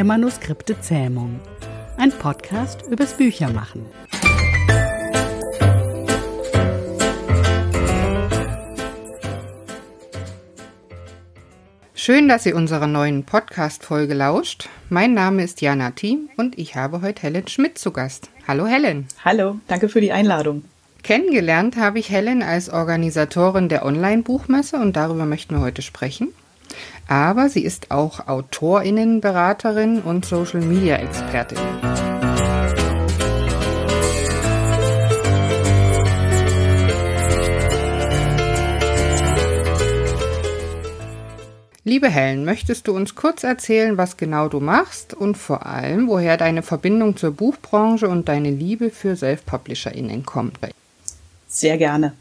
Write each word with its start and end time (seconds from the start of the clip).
der 0.00 0.06
Manuskripte 0.06 0.80
Zähmung. 0.80 1.40
Ein 1.98 2.10
Podcast 2.10 2.80
übers 2.90 3.12
Büchermachen. 3.12 3.84
Schön, 11.92 12.28
dass 12.28 12.46
ihr 12.46 12.56
unserer 12.56 12.86
neuen 12.86 13.24
Podcast-Folge 13.24 14.14
lauscht. 14.14 14.70
Mein 14.88 15.12
Name 15.12 15.44
ist 15.44 15.60
Jana 15.60 15.90
Thiem 15.90 16.30
und 16.38 16.56
ich 16.58 16.76
habe 16.76 17.02
heute 17.02 17.20
Helen 17.20 17.46
Schmidt 17.48 17.76
zu 17.76 17.90
Gast. 17.90 18.30
Hallo 18.48 18.66
Helen. 18.66 19.06
Hallo, 19.22 19.60
danke 19.68 19.90
für 19.90 20.00
die 20.00 20.12
Einladung. 20.12 20.64
Kennengelernt 21.02 21.76
habe 21.76 21.98
ich 21.98 22.08
Helen 22.08 22.42
als 22.42 22.70
Organisatorin 22.70 23.68
der 23.68 23.84
Online-Buchmesse 23.84 24.78
und 24.78 24.96
darüber 24.96 25.26
möchten 25.26 25.56
wir 25.56 25.60
heute 25.60 25.82
sprechen. 25.82 26.28
Aber 27.08 27.48
sie 27.48 27.64
ist 27.64 27.90
auch 27.90 28.28
Autorinnenberaterin 28.28 30.00
und 30.02 30.24
Social-Media-Expertin. 30.24 31.58
Liebe 41.82 42.08
Helen, 42.08 42.44
möchtest 42.44 42.86
du 42.86 42.94
uns 42.94 43.14
kurz 43.14 43.42
erzählen, 43.42 43.96
was 43.96 44.16
genau 44.16 44.48
du 44.48 44.60
machst 44.60 45.14
und 45.14 45.36
vor 45.36 45.66
allem, 45.66 46.08
woher 46.08 46.36
deine 46.36 46.62
Verbindung 46.62 47.16
zur 47.16 47.32
Buchbranche 47.32 48.06
und 48.06 48.28
deine 48.28 48.50
Liebe 48.50 48.90
für 48.90 49.16
Self-PublisherInnen 49.16 50.24
kommt? 50.26 50.58
Sehr 51.48 51.78
gerne. 51.78 52.12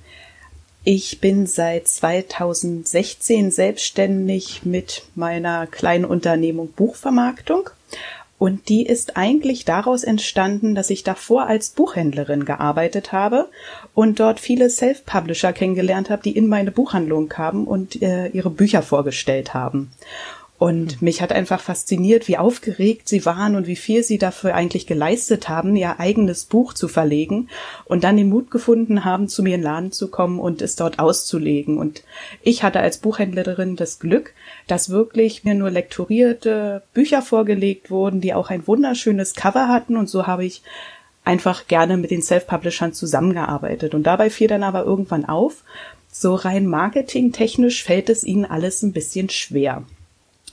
Ich 0.92 1.22
bin 1.22 1.46
seit 1.46 1.88
2016 1.88 3.52
selbstständig 3.52 4.62
mit 4.66 5.04
meiner 5.14 5.68
kleinen 5.68 6.04
Unternehmung 6.04 6.72
Buchvermarktung. 6.72 7.70
Und 8.40 8.70
die 8.70 8.88
ist 8.88 9.16
eigentlich 9.16 9.66
daraus 9.66 10.04
entstanden, 10.04 10.74
dass 10.74 10.90
ich 10.90 11.04
davor 11.04 11.46
als 11.46 11.70
Buchhändlerin 11.70 12.44
gearbeitet 12.44 13.12
habe 13.12 13.50
und 13.94 14.20
dort 14.20 14.40
viele 14.40 14.68
Self-Publisher 14.68 15.54
kennengelernt 15.54 16.10
habe, 16.10 16.24
die 16.24 16.36
in 16.36 16.48
meine 16.48 16.72
Buchhandlung 16.72 17.30
kamen 17.30 17.68
und 17.68 18.02
äh, 18.02 18.30
ihre 18.30 18.50
Bücher 18.50 18.82
vorgestellt 18.82 19.54
haben. 19.54 19.92
Und 20.60 21.02
mich 21.02 21.22
hat 21.22 21.32
einfach 21.32 21.62
fasziniert, 21.62 22.28
wie 22.28 22.38
aufgeregt 22.38 23.08
sie 23.08 23.26
waren 23.26 23.56
und 23.56 23.66
wie 23.66 23.78
viel 23.78 24.04
sie 24.04 24.18
dafür 24.18 24.56
eigentlich 24.56 24.88
geleistet 24.88 25.48
haben, 25.48 25.74
ihr 25.78 26.02
eigenes 26.02 26.44
Buch 26.44 26.74
zu 26.74 26.90
verlegen 26.90 27.48
und 27.86 28.04
dann 28.04 28.18
den 28.18 28.28
Mut 28.28 28.52
gefunden 28.52 29.06
haben, 29.06 29.30
zu 29.30 29.42
mir 29.42 29.56
in 29.56 29.62
den 29.62 29.64
Laden 29.64 29.92
zu 29.94 30.10
kommen 30.10 30.38
und 30.38 30.62
es 30.62 30.76
dort 30.76 31.00
auszulegen. 31.00 31.78
Und 31.78 32.04
ich 32.44 32.62
hatte 32.62 32.82
als 32.82 32.98
Buchhändlerin 32.98 33.78
das 33.78 34.00
Glück, 34.00 34.34
dass 34.68 34.90
wirklich 34.90 35.46
mir 35.46 35.56
nur 35.56 35.72
lektorierte 35.72 36.84
Bücher 36.94 37.22
vorgelegt 37.22 37.90
wurden, 37.90 38.20
die 38.20 38.34
auch 38.34 38.50
ein 38.50 38.68
wunderschönes 38.68 39.36
Cover 39.36 39.70
hatten. 39.70 39.96
Und 39.96 40.10
so 40.10 40.28
habe 40.28 40.44
ich 40.44 40.62
einfach 41.24 41.68
gerne 41.68 41.96
mit 41.96 42.12
den 42.12 42.22
Self-Publishern 42.22 42.92
zusammengearbeitet. 42.92 43.94
Und 43.94 44.04
dabei 44.04 44.30
fiel 44.30 44.50
dann 44.50 44.64
aber 44.64 44.84
irgendwann 44.84 45.24
auf, 45.24 45.64
so 46.12 46.36
rein 46.36 46.68
marketingtechnisch 46.68 47.82
fällt 47.82 48.10
es 48.10 48.26
ihnen 48.26 48.44
alles 48.44 48.84
ein 48.84 48.92
bisschen 48.92 49.30
schwer. 49.30 49.86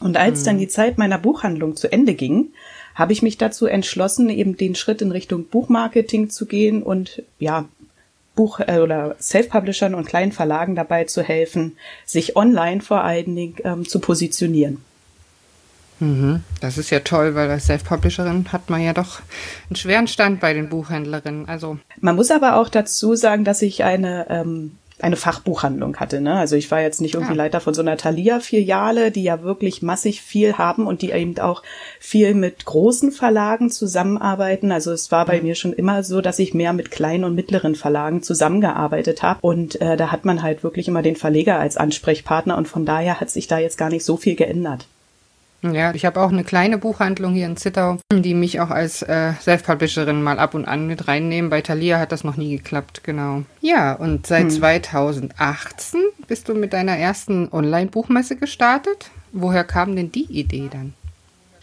Und 0.00 0.16
als 0.16 0.42
dann 0.42 0.56
mhm. 0.56 0.60
die 0.60 0.68
Zeit 0.68 0.98
meiner 0.98 1.18
Buchhandlung 1.18 1.76
zu 1.76 1.90
Ende 1.90 2.14
ging, 2.14 2.48
habe 2.94 3.12
ich 3.12 3.22
mich 3.22 3.38
dazu 3.38 3.66
entschlossen, 3.66 4.28
eben 4.30 4.56
den 4.56 4.74
Schritt 4.74 5.02
in 5.02 5.12
Richtung 5.12 5.46
Buchmarketing 5.46 6.30
zu 6.30 6.46
gehen 6.46 6.82
und 6.82 7.22
ja, 7.38 7.66
Buch- 8.34 8.60
äh, 8.60 8.80
oder 8.80 9.16
Self-Publishern 9.20 9.94
und 9.94 10.06
kleinen 10.06 10.32
Verlagen 10.32 10.76
dabei 10.76 11.04
zu 11.04 11.22
helfen, 11.22 11.76
sich 12.04 12.36
online 12.36 12.80
vor 12.80 13.02
allen 13.02 13.34
Dingen 13.34 13.56
ähm, 13.64 13.88
zu 13.88 13.98
positionieren. 13.98 14.78
Mhm. 15.98 16.42
Das 16.60 16.76
ist 16.78 16.90
ja 16.90 17.00
toll, 17.00 17.34
weil 17.34 17.50
als 17.50 17.66
Self-Publisherin 17.66 18.52
hat 18.52 18.68
man 18.68 18.82
ja 18.82 18.92
doch 18.92 19.20
einen 19.68 19.76
schweren 19.76 20.06
Stand 20.06 20.40
bei 20.40 20.52
den 20.52 20.68
Buchhändlerinnen. 20.68 21.48
Also 21.48 21.78
man 22.00 22.16
muss 22.16 22.30
aber 22.30 22.56
auch 22.56 22.68
dazu 22.68 23.14
sagen, 23.14 23.44
dass 23.44 23.62
ich 23.62 23.82
eine 23.82 24.26
ähm, 24.28 24.72
eine 24.98 25.16
Fachbuchhandlung 25.16 25.96
hatte. 25.96 26.20
Ne? 26.20 26.34
Also 26.34 26.56
ich 26.56 26.70
war 26.70 26.80
jetzt 26.80 27.00
nicht 27.00 27.14
irgendwie 27.14 27.34
ja. 27.34 27.44
Leiter 27.44 27.60
von 27.60 27.74
so 27.74 27.82
einer 27.82 27.96
Thalia-Filiale, 27.96 29.10
die 29.10 29.22
ja 29.22 29.42
wirklich 29.42 29.82
massig 29.82 30.22
viel 30.22 30.56
haben 30.56 30.86
und 30.86 31.02
die 31.02 31.10
eben 31.10 31.38
auch 31.38 31.62
viel 32.00 32.34
mit 32.34 32.64
großen 32.64 33.12
Verlagen 33.12 33.70
zusammenarbeiten. 33.70 34.72
Also 34.72 34.92
es 34.92 35.12
war 35.12 35.26
bei 35.26 35.38
mhm. 35.38 35.46
mir 35.46 35.54
schon 35.54 35.72
immer 35.74 36.02
so, 36.02 36.20
dass 36.20 36.38
ich 36.38 36.54
mehr 36.54 36.72
mit 36.72 36.90
kleinen 36.90 37.24
und 37.24 37.34
mittleren 37.34 37.74
Verlagen 37.74 38.22
zusammengearbeitet 38.22 39.22
habe. 39.22 39.38
Und 39.42 39.80
äh, 39.80 39.96
da 39.96 40.10
hat 40.10 40.24
man 40.24 40.42
halt 40.42 40.62
wirklich 40.62 40.88
immer 40.88 41.02
den 41.02 41.16
Verleger 41.16 41.58
als 41.58 41.76
Ansprechpartner 41.76 42.56
und 42.56 42.68
von 42.68 42.86
daher 42.86 43.20
hat 43.20 43.30
sich 43.30 43.46
da 43.48 43.58
jetzt 43.58 43.76
gar 43.76 43.90
nicht 43.90 44.04
so 44.04 44.16
viel 44.16 44.34
geändert. 44.34 44.86
Ja, 45.62 45.94
ich 45.94 46.04
habe 46.04 46.20
auch 46.20 46.30
eine 46.30 46.44
kleine 46.44 46.78
Buchhandlung 46.78 47.34
hier 47.34 47.46
in 47.46 47.56
Zittau, 47.56 47.98
die 48.12 48.34
mich 48.34 48.60
auch 48.60 48.70
als 48.70 49.02
äh, 49.02 49.32
Self-Publisherin 49.40 50.22
mal 50.22 50.38
ab 50.38 50.54
und 50.54 50.66
an 50.66 50.86
mit 50.86 51.08
reinnehmen. 51.08 51.50
Bei 51.50 51.60
Thalia 51.60 51.98
hat 51.98 52.12
das 52.12 52.24
noch 52.24 52.36
nie 52.36 52.56
geklappt, 52.56 53.02
genau. 53.04 53.42
Ja, 53.60 53.94
und 53.94 54.26
seit 54.26 54.44
hm. 54.44 54.50
2018 54.50 56.00
bist 56.28 56.48
du 56.48 56.54
mit 56.54 56.72
deiner 56.72 56.96
ersten 56.96 57.48
Online-Buchmesse 57.50 58.36
gestartet. 58.36 59.10
Woher 59.32 59.64
kam 59.64 59.96
denn 59.96 60.12
die 60.12 60.24
Idee 60.24 60.68
dann? 60.70 60.94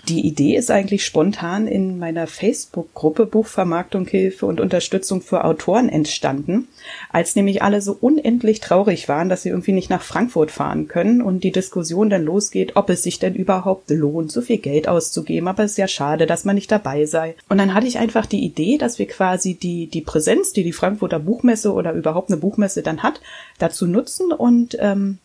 Die 0.10 0.28
Idee 0.28 0.58
ist 0.58 0.70
eigentlich 0.70 1.06
spontan 1.06 1.66
in 1.66 1.98
meiner 1.98 2.28
Facebook-Gruppe 2.28 3.26
Buchvermarktung, 3.26 4.06
Hilfe 4.06 4.46
und 4.46 4.60
Unterstützung 4.60 5.22
für 5.22 5.46
Autoren 5.46 5.88
entstanden, 5.88 6.68
als 7.10 7.38
nämlich 7.38 7.62
alle 7.62 7.82
so 7.82 7.98
unendlich 8.02 8.60
traurig 8.60 9.08
waren, 9.08 9.30
dass 9.30 9.44
sie 9.44 9.50
irgendwie 9.50 9.72
nicht 9.72 9.90
nach 9.90 10.02
Frankfurt 10.02 10.52
fahren 10.52 10.90
können 10.90 11.22
und 11.22 11.46
die 11.46 11.54
Diskussion 11.54 12.10
dann 12.10 12.26
losgeht, 12.26 12.76
ob 12.76 12.90
es 12.90 13.02
sich 13.02 13.20
denn 13.20 13.34
überhaupt 13.34 13.90
lohnt, 13.92 14.30
so 14.30 14.42
viel 14.42 14.58
Geld 14.58 14.90
auszugeben, 14.90 15.48
aber 15.48 15.64
es 15.64 15.72
ist 15.72 15.78
ja 15.78 15.88
schade, 15.88 16.26
dass 16.26 16.44
man 16.44 16.56
nicht 16.56 16.70
dabei 16.70 17.06
sei. 17.06 17.36
Und 17.48 17.58
dann 17.58 17.74
hatte 17.74 17.88
ich 17.88 17.98
einfach 17.98 18.26
die 18.26 18.44
Idee, 18.44 18.78
dass 18.78 19.00
wir 19.00 19.08
quasi 19.08 19.54
die, 19.54 19.88
die 19.88 20.02
Präsenz, 20.02 20.52
die 20.52 20.66
die 20.66 20.74
Frankfurter 20.74 21.20
Buchmesse 21.20 21.72
oder 21.72 21.94
überhaupt 21.94 22.30
eine 22.30 22.42
Buchmesse 22.42 22.84
dann 22.84 23.04
hat, 23.04 23.22
dazu 23.58 23.88
nutzen 23.88 24.34
und 24.34 24.76
ähm, 24.82 25.20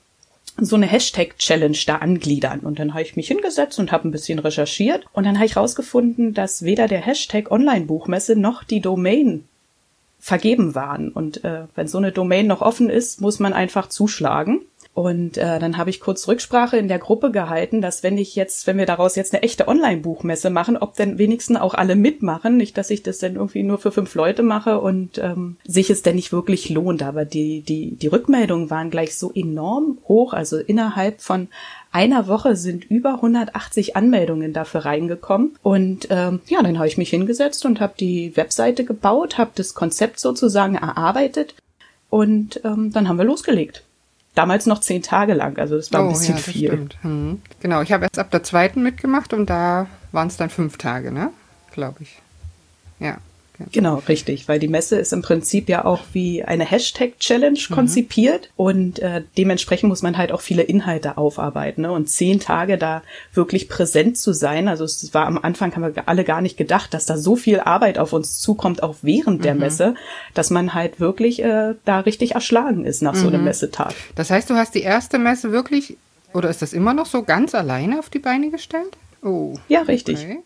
so 0.60 0.76
eine 0.76 0.86
Hashtag-Challenge 0.86 1.78
da 1.86 1.96
angliedern. 1.96 2.60
Und 2.60 2.78
dann 2.78 2.94
habe 2.94 3.02
ich 3.02 3.16
mich 3.16 3.28
hingesetzt 3.28 3.78
und 3.78 3.92
habe 3.92 4.08
ein 4.08 4.12
bisschen 4.12 4.38
recherchiert. 4.38 5.04
Und 5.12 5.24
dann 5.24 5.36
habe 5.36 5.46
ich 5.46 5.56
rausgefunden, 5.56 6.34
dass 6.34 6.62
weder 6.62 6.88
der 6.88 7.00
Hashtag 7.00 7.50
Online-Buchmesse 7.50 8.36
noch 8.36 8.64
die 8.64 8.80
Domain 8.80 9.44
vergeben 10.20 10.74
waren. 10.74 11.10
Und 11.10 11.44
äh, 11.44 11.62
wenn 11.74 11.88
so 11.88 11.98
eine 11.98 12.12
Domain 12.12 12.46
noch 12.46 12.60
offen 12.60 12.90
ist, 12.90 13.20
muss 13.20 13.38
man 13.38 13.52
einfach 13.52 13.88
zuschlagen. 13.88 14.60
Und 14.98 15.38
äh, 15.38 15.60
dann 15.60 15.76
habe 15.76 15.90
ich 15.90 16.00
kurz 16.00 16.26
Rücksprache 16.26 16.76
in 16.76 16.88
der 16.88 16.98
Gruppe 16.98 17.30
gehalten, 17.30 17.80
dass 17.80 18.02
wenn 18.02 18.18
ich 18.18 18.34
jetzt, 18.34 18.66
wenn 18.66 18.78
wir 18.78 18.84
daraus 18.84 19.14
jetzt 19.14 19.32
eine 19.32 19.44
echte 19.44 19.68
Online-Buchmesse 19.68 20.50
machen, 20.50 20.76
ob 20.76 20.96
denn 20.96 21.18
wenigstens 21.18 21.56
auch 21.58 21.74
alle 21.74 21.94
mitmachen, 21.94 22.56
nicht, 22.56 22.76
dass 22.76 22.90
ich 22.90 23.04
das 23.04 23.18
dann 23.18 23.36
irgendwie 23.36 23.62
nur 23.62 23.78
für 23.78 23.92
fünf 23.92 24.16
Leute 24.16 24.42
mache 24.42 24.80
und 24.80 25.18
ähm, 25.18 25.56
sich 25.64 25.88
es 25.90 26.02
denn 26.02 26.16
nicht 26.16 26.32
wirklich 26.32 26.68
lohnt. 26.68 27.04
Aber 27.04 27.24
die 27.24 27.60
die 27.60 27.94
die 27.94 28.08
Rückmeldungen 28.08 28.70
waren 28.70 28.90
gleich 28.90 29.16
so 29.16 29.30
enorm 29.32 29.98
hoch, 30.08 30.32
also 30.32 30.58
innerhalb 30.58 31.20
von 31.20 31.46
einer 31.92 32.26
Woche 32.26 32.56
sind 32.56 32.84
über 32.90 33.14
180 33.14 33.94
Anmeldungen 33.94 34.52
dafür 34.52 34.84
reingekommen. 34.84 35.54
Und 35.62 36.08
ähm, 36.10 36.40
ja, 36.48 36.60
dann 36.60 36.76
habe 36.78 36.88
ich 36.88 36.98
mich 36.98 37.10
hingesetzt 37.10 37.64
und 37.64 37.78
habe 37.78 37.94
die 38.00 38.36
Webseite 38.36 38.82
gebaut, 38.82 39.38
habe 39.38 39.52
das 39.54 39.74
Konzept 39.74 40.18
sozusagen 40.18 40.74
erarbeitet 40.74 41.54
und 42.10 42.62
ähm, 42.64 42.90
dann 42.92 43.08
haben 43.08 43.18
wir 43.18 43.24
losgelegt 43.24 43.84
damals 44.34 44.66
noch 44.66 44.80
zehn 44.80 45.02
Tage 45.02 45.34
lang, 45.34 45.58
also 45.58 45.76
das 45.76 45.92
war 45.92 46.02
oh, 46.02 46.06
ein 46.06 46.12
bisschen 46.12 46.36
ja, 46.36 46.42
viel. 46.42 46.88
Hm. 47.02 47.42
Genau, 47.60 47.82
ich 47.82 47.92
habe 47.92 48.04
erst 48.04 48.18
ab 48.18 48.30
der 48.30 48.42
zweiten 48.42 48.82
mitgemacht 48.82 49.32
und 49.32 49.50
da 49.50 49.86
waren 50.12 50.28
es 50.28 50.36
dann 50.36 50.50
fünf 50.50 50.78
Tage, 50.78 51.12
ne? 51.12 51.30
Glaube 51.72 52.02
ich. 52.02 52.20
Ja. 52.98 53.18
Genau, 53.72 54.02
richtig, 54.08 54.48
weil 54.48 54.60
die 54.60 54.68
Messe 54.68 54.98
ist 54.98 55.12
im 55.12 55.22
Prinzip 55.22 55.68
ja 55.68 55.84
auch 55.84 56.00
wie 56.12 56.44
eine 56.44 56.64
Hashtag-Challenge 56.64 57.58
mhm. 57.68 57.74
konzipiert 57.74 58.50
und 58.56 59.00
äh, 59.00 59.22
dementsprechend 59.36 59.88
muss 59.88 60.02
man 60.02 60.16
halt 60.16 60.30
auch 60.30 60.40
viele 60.40 60.62
Inhalte 60.62 61.18
aufarbeiten. 61.18 61.82
Ne? 61.82 61.92
Und 61.92 62.08
zehn 62.08 62.38
Tage 62.38 62.78
da 62.78 63.02
wirklich 63.34 63.68
präsent 63.68 64.16
zu 64.16 64.32
sein, 64.32 64.68
also 64.68 64.84
es 64.84 65.12
war 65.12 65.26
am 65.26 65.38
Anfang, 65.38 65.74
haben 65.74 65.94
wir 65.94 66.08
alle 66.08 66.24
gar 66.24 66.40
nicht 66.40 66.56
gedacht, 66.56 66.94
dass 66.94 67.06
da 67.06 67.16
so 67.16 67.34
viel 67.34 67.60
Arbeit 67.60 67.98
auf 67.98 68.12
uns 68.12 68.38
zukommt, 68.38 68.82
auch 68.82 68.96
während 69.02 69.40
mhm. 69.40 69.42
der 69.42 69.54
Messe, 69.54 69.94
dass 70.34 70.50
man 70.50 70.74
halt 70.74 71.00
wirklich 71.00 71.42
äh, 71.42 71.74
da 71.84 72.00
richtig 72.00 72.32
erschlagen 72.32 72.84
ist 72.84 73.02
nach 73.02 73.14
mhm. 73.14 73.18
so 73.18 73.26
einem 73.26 73.40
mhm. 73.40 73.46
Messetag. 73.46 73.94
Das 74.14 74.30
heißt, 74.30 74.48
du 74.50 74.54
hast 74.54 74.74
die 74.74 74.82
erste 74.82 75.18
Messe 75.18 75.50
wirklich, 75.50 75.96
oder 76.32 76.48
ist 76.48 76.62
das 76.62 76.72
immer 76.72 76.94
noch 76.94 77.06
so, 77.06 77.22
ganz 77.24 77.54
alleine 77.54 77.98
auf 77.98 78.08
die 78.08 78.20
Beine 78.20 78.50
gestellt? 78.50 78.96
Oh. 79.22 79.54
Ja, 79.68 79.82
richtig. 79.82 80.18
Okay. 80.20 80.38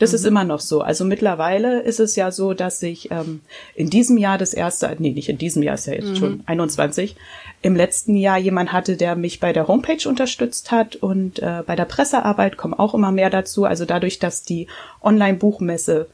Das 0.00 0.10
mhm. 0.10 0.16
ist 0.16 0.24
immer 0.26 0.44
noch 0.44 0.58
so. 0.58 0.80
Also 0.80 1.04
mittlerweile 1.04 1.80
ist 1.80 2.00
es 2.00 2.16
ja 2.16 2.32
so, 2.32 2.54
dass 2.54 2.82
ich 2.82 3.12
ähm, 3.12 3.42
in 3.76 3.90
diesem 3.90 4.16
Jahr 4.16 4.38
das 4.38 4.52
erste, 4.52 4.96
nee, 4.98 5.12
nicht 5.12 5.28
in 5.28 5.38
diesem 5.38 5.62
Jahr, 5.62 5.74
ist 5.74 5.86
ja 5.86 5.92
jetzt 5.92 6.08
mhm. 6.08 6.16
schon 6.16 6.42
21, 6.46 7.14
im 7.62 7.76
letzten 7.76 8.16
Jahr 8.16 8.38
jemand 8.38 8.72
hatte, 8.72 8.96
der 8.96 9.14
mich 9.14 9.38
bei 9.38 9.52
der 9.52 9.68
Homepage 9.68 10.08
unterstützt 10.08 10.72
hat 10.72 10.96
und 10.96 11.38
äh, 11.38 11.62
bei 11.64 11.76
der 11.76 11.84
Pressearbeit 11.84 12.56
kommen 12.56 12.74
auch 12.74 12.94
immer 12.94 13.12
mehr 13.12 13.30
dazu. 13.30 13.64
Also 13.64 13.84
dadurch, 13.84 14.18
dass 14.18 14.42
die 14.42 14.66
Online-Buchmesse 15.02 16.08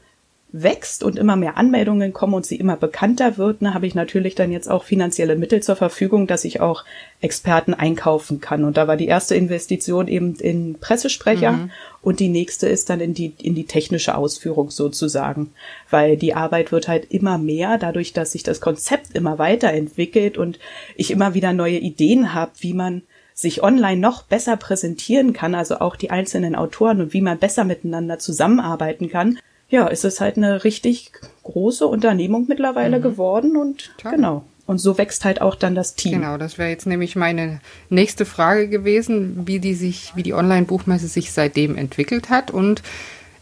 wächst 0.51 1.03
und 1.03 1.17
immer 1.17 1.35
mehr 1.35 1.57
Anmeldungen 1.57 2.13
kommen 2.13 2.33
und 2.33 2.45
sie 2.45 2.55
immer 2.55 2.77
bekannter 2.77 3.37
wird, 3.37 3.61
ne, 3.61 3.73
habe 3.73 3.85
ich 3.85 3.95
natürlich 3.95 4.33
dann 4.33 4.51
jetzt 4.51 4.69
auch 4.69 4.85
finanzielle 4.85 5.35
Mittel 5.35 5.61
zur 5.61 5.75
Verfügung, 5.75 6.25
dass 6.25 6.45
ich 6.45 6.61
auch 6.61 6.85
Experten 7.19 7.73
einkaufen 7.73 8.39
kann. 8.39 8.63
Und 8.63 8.77
da 8.77 8.87
war 8.87 8.95
die 8.95 9.07
erste 9.07 9.35
Investition 9.35 10.07
eben 10.07 10.35
in 10.35 10.79
Pressesprecher 10.79 11.51
mhm. 11.51 11.71
und 12.01 12.21
die 12.21 12.29
nächste 12.29 12.69
ist 12.69 12.89
dann 12.89 13.01
in 13.01 13.13
die, 13.13 13.33
in 13.41 13.55
die 13.55 13.65
technische 13.65 14.15
Ausführung 14.15 14.69
sozusagen. 14.69 15.51
Weil 15.89 16.15
die 16.15 16.33
Arbeit 16.33 16.71
wird 16.71 16.87
halt 16.87 17.11
immer 17.11 17.37
mehr, 17.37 17.77
dadurch, 17.77 18.13
dass 18.13 18.31
sich 18.31 18.43
das 18.43 18.61
Konzept 18.61 19.15
immer 19.15 19.37
weiterentwickelt 19.37 20.37
und 20.37 20.59
ich 20.95 21.11
immer 21.11 21.33
wieder 21.33 21.51
neue 21.51 21.79
Ideen 21.79 22.33
habe, 22.33 22.51
wie 22.59 22.73
man 22.73 23.01
sich 23.33 23.61
online 23.61 24.01
noch 24.01 24.23
besser 24.23 24.55
präsentieren 24.55 25.33
kann, 25.33 25.53
also 25.53 25.79
auch 25.79 25.97
die 25.97 26.09
einzelnen 26.09 26.55
Autoren 26.55 27.01
und 27.01 27.13
wie 27.13 27.21
man 27.21 27.37
besser 27.37 27.65
miteinander 27.65 28.17
zusammenarbeiten 28.17 29.09
kann, 29.09 29.37
ja, 29.69 29.87
ist 29.87 30.05
es 30.05 30.21
halt 30.21 30.37
eine 30.37 30.63
richtig 30.63 31.11
große 31.43 31.85
Unternehmung 31.85 32.45
mittlerweile 32.47 32.99
mhm. 32.99 33.03
geworden 33.03 33.57
und 33.57 33.91
Toll. 33.97 34.11
genau. 34.11 34.43
Und 34.65 34.79
so 34.79 34.97
wächst 34.97 35.23
halt 35.23 35.41
auch 35.41 35.55
dann 35.55 35.75
das 35.75 35.95
Team. 35.95 36.19
Genau, 36.19 36.37
das 36.37 36.57
wäre 36.57 36.69
jetzt 36.69 36.85
nämlich 36.85 37.15
meine 37.15 37.61
nächste 37.89 38.25
Frage 38.25 38.67
gewesen, 38.67 39.47
wie 39.47 39.59
die 39.59 39.73
sich, 39.73 40.11
wie 40.15 40.23
die 40.23 40.33
Online-Buchmesse 40.33 41.07
sich 41.07 41.31
seitdem 41.31 41.77
entwickelt 41.77 42.29
hat. 42.29 42.51
Und 42.51 42.83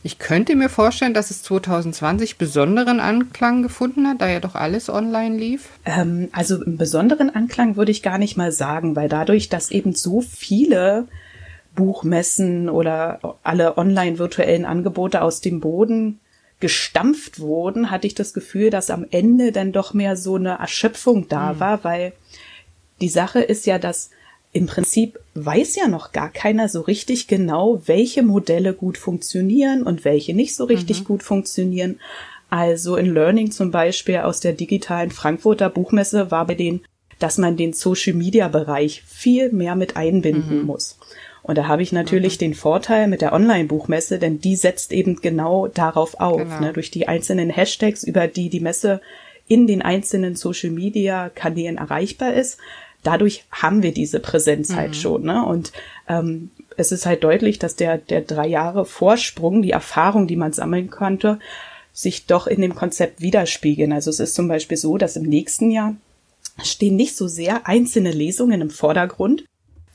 ich 0.04 0.20
könnte 0.20 0.56
mir 0.56 0.70
vorstellen, 0.70 1.16
dass 1.16 1.32
es 1.32 1.42
2020 1.42 2.38
besonderen 2.38 3.00
Anklang 3.00 3.64
gefunden 3.64 4.08
hat, 4.08 4.22
da 4.22 4.30
ja 4.30 4.40
doch 4.40 4.54
alles 4.54 4.88
online 4.88 5.36
lief. 5.36 5.70
Ähm, 5.84 6.30
also 6.32 6.64
einen 6.64 6.78
besonderen 6.78 7.34
Anklang 7.34 7.76
würde 7.76 7.92
ich 7.92 8.04
gar 8.04 8.20
nicht 8.20 8.38
mal 8.38 8.52
sagen, 8.52 8.96
weil 8.96 9.10
dadurch, 9.10 9.50
dass 9.50 9.72
eben 9.72 9.96
so 9.96 10.22
viele 10.22 11.08
Buchmessen 11.76 12.70
oder 12.70 13.38
alle 13.44 13.78
online 13.78 14.18
virtuellen 14.18 14.66
Angebote 14.66 15.22
aus 15.22 15.42
dem 15.42 15.60
Boden 15.60 16.20
gestampft 16.60 17.40
wurden, 17.40 17.92
hatte 17.92 18.08
ich 18.08 18.16
das 18.16 18.34
Gefühl, 18.34 18.70
dass 18.70 18.90
am 18.90 19.06
Ende 19.12 19.52
dann 19.52 19.72
doch 19.72 19.94
mehr 19.94 20.16
so 20.16 20.36
eine 20.36 20.58
Erschöpfung 20.60 21.28
da 21.28 21.54
mhm. 21.54 21.60
war, 21.60 21.84
weil 21.84 22.14
die 23.02 23.10
Sache 23.10 23.42
ist 23.42 23.66
ja, 23.66 23.78
dass 23.78 24.10
im 24.54 24.68
Prinzip 24.68 25.20
weiß 25.34 25.76
ja 25.76 25.90
noch 25.90 26.14
gar 26.14 26.30
keiner 26.30 26.70
so 26.70 26.80
richtig 26.80 27.28
genau, 27.28 27.82
welche 27.88 28.24
Modelle 28.24 28.74
gut 28.74 28.98
funktionieren 28.98 29.84
und 29.84 30.06
welche 30.06 30.34
nicht 30.34 30.56
so 30.56 30.64
richtig 30.64 31.02
mhm. 31.02 31.04
gut 31.04 31.24
funktionieren. 31.24 32.00
Also 32.50 32.96
in 32.96 33.14
Learning 33.14 33.52
zum 33.52 33.72
Beispiel 33.72 34.20
aus 34.20 34.40
der 34.40 34.54
digitalen 34.54 35.12
Frankfurter 35.12 35.70
Buchmesse 35.70 36.32
war 36.32 36.48
bei 36.48 36.56
denen, 36.56 36.86
dass 37.20 37.38
man 37.38 37.58
den 37.58 37.74
Social 37.74 38.14
Media 38.14 38.48
Bereich 38.48 39.04
viel 39.06 39.52
mehr 39.52 39.76
mit 39.76 39.98
einbinden 39.98 40.60
mhm. 40.60 40.66
muss. 40.66 40.98
Und 41.46 41.60
da 41.60 41.68
habe 41.68 41.84
ich 41.84 41.92
natürlich 41.92 42.38
mhm. 42.38 42.40
den 42.40 42.54
Vorteil 42.56 43.08
mit 43.08 43.22
der 43.22 43.32
Online-Buchmesse, 43.32 44.18
denn 44.18 44.40
die 44.40 44.56
setzt 44.56 44.92
eben 44.92 45.18
genau 45.18 45.68
darauf 45.68 46.20
auf, 46.20 46.42
genau. 46.42 46.60
ne, 46.60 46.74
durch 46.74 46.90
die 46.90 47.08
einzelnen 47.08 47.52
Hashtags, 47.52 48.04
über 48.04 48.28
die 48.28 48.50
die 48.50 48.60
Messe 48.60 49.00
in 49.48 49.68
den 49.68 49.84
einzelnen 49.84 50.36
Social-Media-Kanälen 50.36 51.78
erreichbar 51.78 52.34
ist. 52.34 52.58
Dadurch 53.04 53.46
haben 53.52 53.84
wir 53.84 53.94
diese 53.94 54.20
Präsenz 54.20 54.70
halt 54.70 54.78
mhm. 54.78 54.82
halt 54.82 54.96
schon. 54.96 55.22
Ne? 55.22 55.46
Und 55.46 55.72
ähm, 56.10 56.50
es 56.78 56.92
ist 56.92 57.06
halt 57.06 57.24
deutlich, 57.24 57.60
dass 57.60 57.76
der, 57.76 58.00
der 58.00 58.22
drei 58.22 58.48
Jahre 58.48 58.84
Vorsprung, 58.84 59.62
die 59.62 59.70
Erfahrung, 59.70 60.26
die 60.26 60.38
man 60.38 60.52
sammeln 60.52 60.90
konnte, 60.90 61.38
sich 61.94 62.26
doch 62.26 62.48
in 62.48 62.62
dem 62.62 62.74
Konzept 62.74 63.22
widerspiegeln. 63.22 63.94
Also 63.94 64.10
es 64.10 64.20
ist 64.20 64.34
zum 64.34 64.48
Beispiel 64.48 64.78
so, 64.78 64.98
dass 64.98 65.16
im 65.16 65.30
nächsten 65.30 65.70
Jahr 65.70 65.96
stehen 66.64 66.96
nicht 66.96 67.16
so 67.16 67.28
sehr 67.28 67.68
einzelne 67.68 68.12
Lesungen 68.12 68.62
im 68.62 68.72
Vordergrund, 68.72 69.46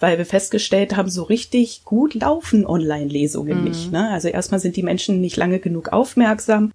weil 0.01 0.19
wir 0.19 0.27
festgestellt 0.27 0.97
haben, 0.97 1.11
so 1.11 1.23
richtig 1.23 1.85
gut 1.85 2.15
laufen 2.15 2.67
Online-Lesungen 2.67 3.59
mhm. 3.59 3.65
nicht. 3.65 3.93
Ne? 3.93 4.11
Also 4.11 4.29
erstmal 4.29 4.61
sind 4.61 4.77
die 4.77 4.83
Menschen 4.83 5.21
nicht 5.21 5.37
lange 5.37 5.61
genug 5.61 5.93
aufmerksam. 5.93 6.73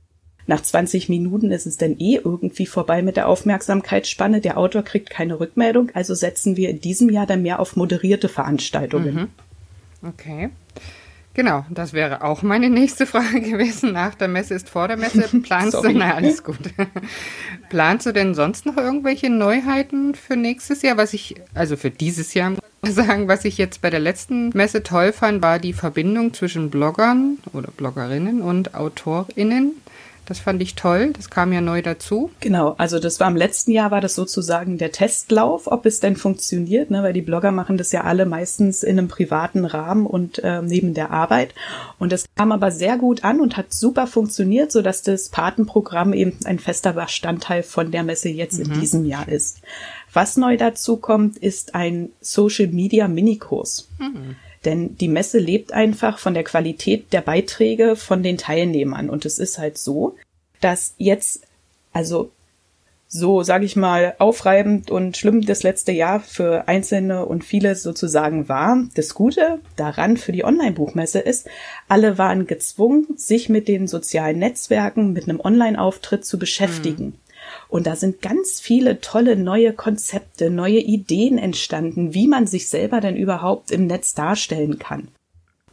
Nach 0.48 0.62
20 0.62 1.10
Minuten 1.10 1.52
ist 1.52 1.66
es 1.66 1.78
dann 1.78 1.98
eh 1.98 2.22
irgendwie 2.24 2.68
vorbei 2.68 3.02
mit 3.02 3.18
der 3.18 3.28
Aufmerksamkeitsspanne. 3.28 4.42
Der 4.42 4.60
Autor 4.60 4.84
kriegt 4.84 5.10
keine 5.10 5.40
Rückmeldung. 5.40 5.90
Also 5.96 6.14
setzen 6.14 6.56
wir 6.56 6.70
in 6.70 6.80
diesem 6.80 7.10
Jahr 7.10 7.26
dann 7.26 7.42
mehr 7.42 7.60
auf 7.60 7.76
moderierte 7.76 8.30
Veranstaltungen. 8.30 9.16
Mhm. 9.16 9.28
Okay. 10.08 10.52
Genau, 11.34 11.66
das 11.70 11.92
wäre 11.92 12.24
auch 12.24 12.44
meine 12.44 12.70
nächste 12.70 13.06
Frage 13.08 13.42
gewesen. 13.42 13.92
Nach 13.92 14.14
der 14.16 14.28
Messe 14.28 14.54
ist 14.54 14.70
vor 14.70 14.88
der 14.88 14.98
Messe. 14.98 15.28
Planst 15.44 15.74
du, 15.74 15.90
na 15.90 16.14
alles 16.14 16.44
gut. 16.44 16.60
Planst 17.70 18.06
du 18.06 18.14
denn 18.14 18.36
sonst 18.36 18.68
noch 18.68 18.78
irgendwelche 18.78 19.32
Neuheiten 19.32 20.14
für 20.14 20.38
nächstes 20.38 20.84
Jahr? 20.84 20.98
Was 20.98 21.14
ich, 21.14 21.36
also 21.54 21.76
für 21.76 21.90
dieses 21.90 22.36
Jahr 22.36 22.54
sagen, 22.92 23.28
was 23.28 23.46
ich 23.46 23.58
jetzt 23.58 23.82
bei 23.82 23.90
der 23.90 24.00
letzten 24.00 24.50
Messe 24.50 24.84
toll 24.84 25.12
fand, 25.12 25.42
war 25.42 25.60
die 25.60 25.74
Verbindung 25.74 26.34
zwischen 26.34 26.70
Bloggern 26.70 27.38
oder 27.54 27.70
Bloggerinnen 27.76 28.42
und 28.42 28.76
AutorInnen. 28.76 29.74
Das 30.26 30.40
fand 30.40 30.62
ich 30.62 30.76
toll. 30.76 31.14
Das 31.14 31.30
kam 31.30 31.54
ja 31.54 31.62
neu 31.62 31.82
dazu. 31.82 32.32
Genau. 32.40 32.76
Also 32.78 33.00
das 33.00 33.20
war 33.20 33.30
im 33.30 33.36
letzten 33.36 33.72
Jahr 33.72 33.92
war 33.92 34.02
das 34.02 34.16
sozusagen 34.16 34.78
der 34.78 34.92
Testlauf, 34.92 35.68
ob 35.68 35.86
es 35.86 36.00
denn 36.00 36.16
funktioniert, 36.16 36.90
ne? 36.90 37.04
weil 37.04 37.14
die 37.14 37.22
Blogger 37.22 37.52
machen 37.52 37.78
das 37.78 37.92
ja 37.92 38.04
alle 38.04 38.26
meistens 38.26 38.84
in 38.84 38.98
einem 38.98 39.08
privaten 39.08 39.66
Rahmen 39.66 40.06
und 40.06 40.40
äh, 40.40 40.62
neben 40.62 40.94
der 40.94 41.12
Arbeit. 41.12 41.54
Und 42.00 42.12
das 42.12 42.26
kam 42.36 42.52
aber 42.52 42.72
sehr 42.72 42.98
gut 42.98 43.24
an 43.24 43.40
und 43.40 43.56
hat 43.56 43.74
super 43.74 44.08
funktioniert, 44.08 44.72
so 44.72 44.82
dass 44.82 45.04
das 45.04 45.30
Patenprogramm 45.30 46.14
eben 46.14 46.38
ein 46.46 46.60
fester 46.60 46.94
Bestandteil 46.94 47.62
von 47.64 47.92
der 47.92 48.04
Messe 48.04 48.30
jetzt 48.30 48.58
mhm. 48.60 48.74
in 48.74 48.80
diesem 48.80 49.06
Jahr 49.06 49.28
ist. 49.28 49.60
Was 50.16 50.38
neu 50.38 50.56
dazu 50.56 50.96
kommt, 50.96 51.38
ist 51.38 51.76
ein 51.76 52.10
Social 52.22 52.68
Media 52.68 53.10
Minikurs. 53.10 53.90
Mhm. 54.00 54.38
Denn 54.64 54.98
die 54.98 55.10
Messe 55.10 55.40
lebt 55.40 55.74
einfach 55.74 56.20
von 56.20 56.34
der 56.34 56.46
Qualität 56.46 57.12
der 57.12 57.20
Beiträge 57.20 57.98
von 57.98 58.24
den 58.24 58.38
Teilnehmern. 58.38 59.10
Und 59.10 59.26
es 59.26 59.40
ist 59.40 59.58
halt 59.58 59.78
so, 59.78 60.16
dass 60.62 60.96
jetzt, 60.98 61.42
also 61.92 62.32
so, 63.10 63.44
sage 63.44 63.66
ich 63.66 63.76
mal, 63.76 64.16
aufreibend 64.18 64.90
und 64.90 65.18
schlimm 65.18 65.46
das 65.46 65.64
letzte 65.64 65.92
Jahr 65.92 66.22
für 66.22 66.70
Einzelne 66.70 67.26
und 67.26 67.44
viele 67.44 67.76
sozusagen 67.76 68.48
war. 68.48 68.84
Das 68.96 69.14
Gute 69.14 69.60
daran 69.76 70.16
für 70.16 70.32
die 70.32 70.46
Online-Buchmesse 70.46 71.20
ist, 71.20 71.48
alle 71.90 72.18
waren 72.18 72.48
gezwungen, 72.48 73.06
sich 73.18 73.50
mit 73.50 73.68
den 73.68 73.88
sozialen 73.88 74.40
Netzwerken, 74.40 75.12
mit 75.12 75.28
einem 75.30 75.42
Online-Auftritt 75.42 76.26
zu 76.26 76.40
beschäftigen. 76.40 77.06
Mhm. 77.06 77.25
Und 77.68 77.88
da 77.88 77.96
sind 77.96 78.22
ganz 78.22 78.60
viele 78.60 79.02
tolle 79.02 79.36
neue 79.36 79.74
Konzepte, 79.74 80.50
neue 80.50 80.80
Ideen 80.80 81.38
entstanden, 81.38 82.14
wie 82.14 82.28
man 82.28 82.48
sich 82.48 82.70
selber 82.70 83.02
denn 83.02 83.16
überhaupt 83.16 83.72
im 83.72 83.88
Netz 83.88 84.14
darstellen 84.14 84.80
kann. 84.80 85.08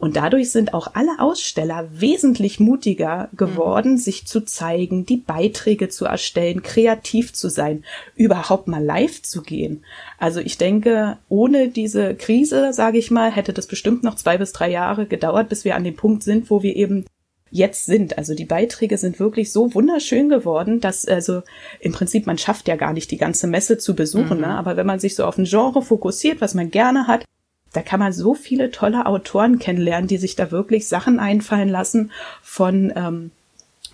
Und 0.03 0.17
dadurch 0.17 0.51
sind 0.51 0.73
auch 0.73 0.95
alle 0.95 1.19
Aussteller 1.19 1.87
wesentlich 1.89 2.59
mutiger 2.59 3.29
geworden, 3.37 3.93
mhm. 3.93 3.97
sich 3.97 4.25
zu 4.27 4.41
zeigen, 4.43 5.05
die 5.05 5.15
Beiträge 5.15 5.87
zu 5.87 6.03
erstellen, 6.03 6.61
kreativ 6.61 7.31
zu 7.31 7.47
sein, 7.47 7.85
überhaupt 8.17 8.67
mal 8.67 8.83
live 8.83 9.21
zu 9.21 9.41
gehen. 9.41 9.85
Also 10.17 10.41
ich 10.41 10.57
denke, 10.57 11.19
ohne 11.29 11.69
diese 11.69 12.15
Krise, 12.15 12.73
sage 12.73 12.97
ich 12.97 13.11
mal, 13.11 13.31
hätte 13.31 13.53
das 13.53 13.65
bestimmt 13.65 14.03
noch 14.03 14.15
zwei 14.15 14.37
bis 14.37 14.51
drei 14.51 14.69
Jahre 14.69 15.05
gedauert, 15.05 15.47
bis 15.47 15.63
wir 15.63 15.77
an 15.77 15.85
dem 15.85 15.95
Punkt 15.95 16.23
sind, 16.23 16.49
wo 16.49 16.63
wir 16.63 16.75
eben 16.75 17.05
jetzt 17.53 17.85
sind. 17.85 18.17
Also 18.17 18.33
die 18.33 18.45
Beiträge 18.45 18.97
sind 18.97 19.19
wirklich 19.19 19.51
so 19.51 19.73
wunderschön 19.75 20.27
geworden, 20.27 20.79
dass 20.79 21.05
also 21.05 21.43
im 21.79 21.91
Prinzip 21.91 22.25
man 22.25 22.39
schafft 22.39 22.67
ja 22.67 22.75
gar 22.75 22.93
nicht 22.93 23.11
die 23.11 23.17
ganze 23.17 23.45
Messe 23.47 23.77
zu 23.77 23.95
besuchen, 23.95 24.41
ne? 24.41 24.47
mhm. 24.47 24.53
ne? 24.53 24.57
aber 24.57 24.75
wenn 24.75 24.87
man 24.87 24.99
sich 24.99 25.15
so 25.15 25.23
auf 25.25 25.37
ein 25.37 25.45
Genre 25.45 25.83
fokussiert, 25.83 26.41
was 26.41 26.55
man 26.55 26.71
gerne 26.71 27.07
hat, 27.07 27.25
da 27.71 27.81
kann 27.81 27.99
man 27.99 28.11
so 28.11 28.33
viele 28.33 28.71
tolle 28.71 29.05
Autoren 29.05 29.59
kennenlernen, 29.59 30.07
die 30.07 30.17
sich 30.17 30.35
da 30.35 30.51
wirklich 30.51 30.87
Sachen 30.87 31.19
einfallen 31.19 31.69
lassen 31.69 32.11
von 32.41 32.91
ähm, 32.95 33.31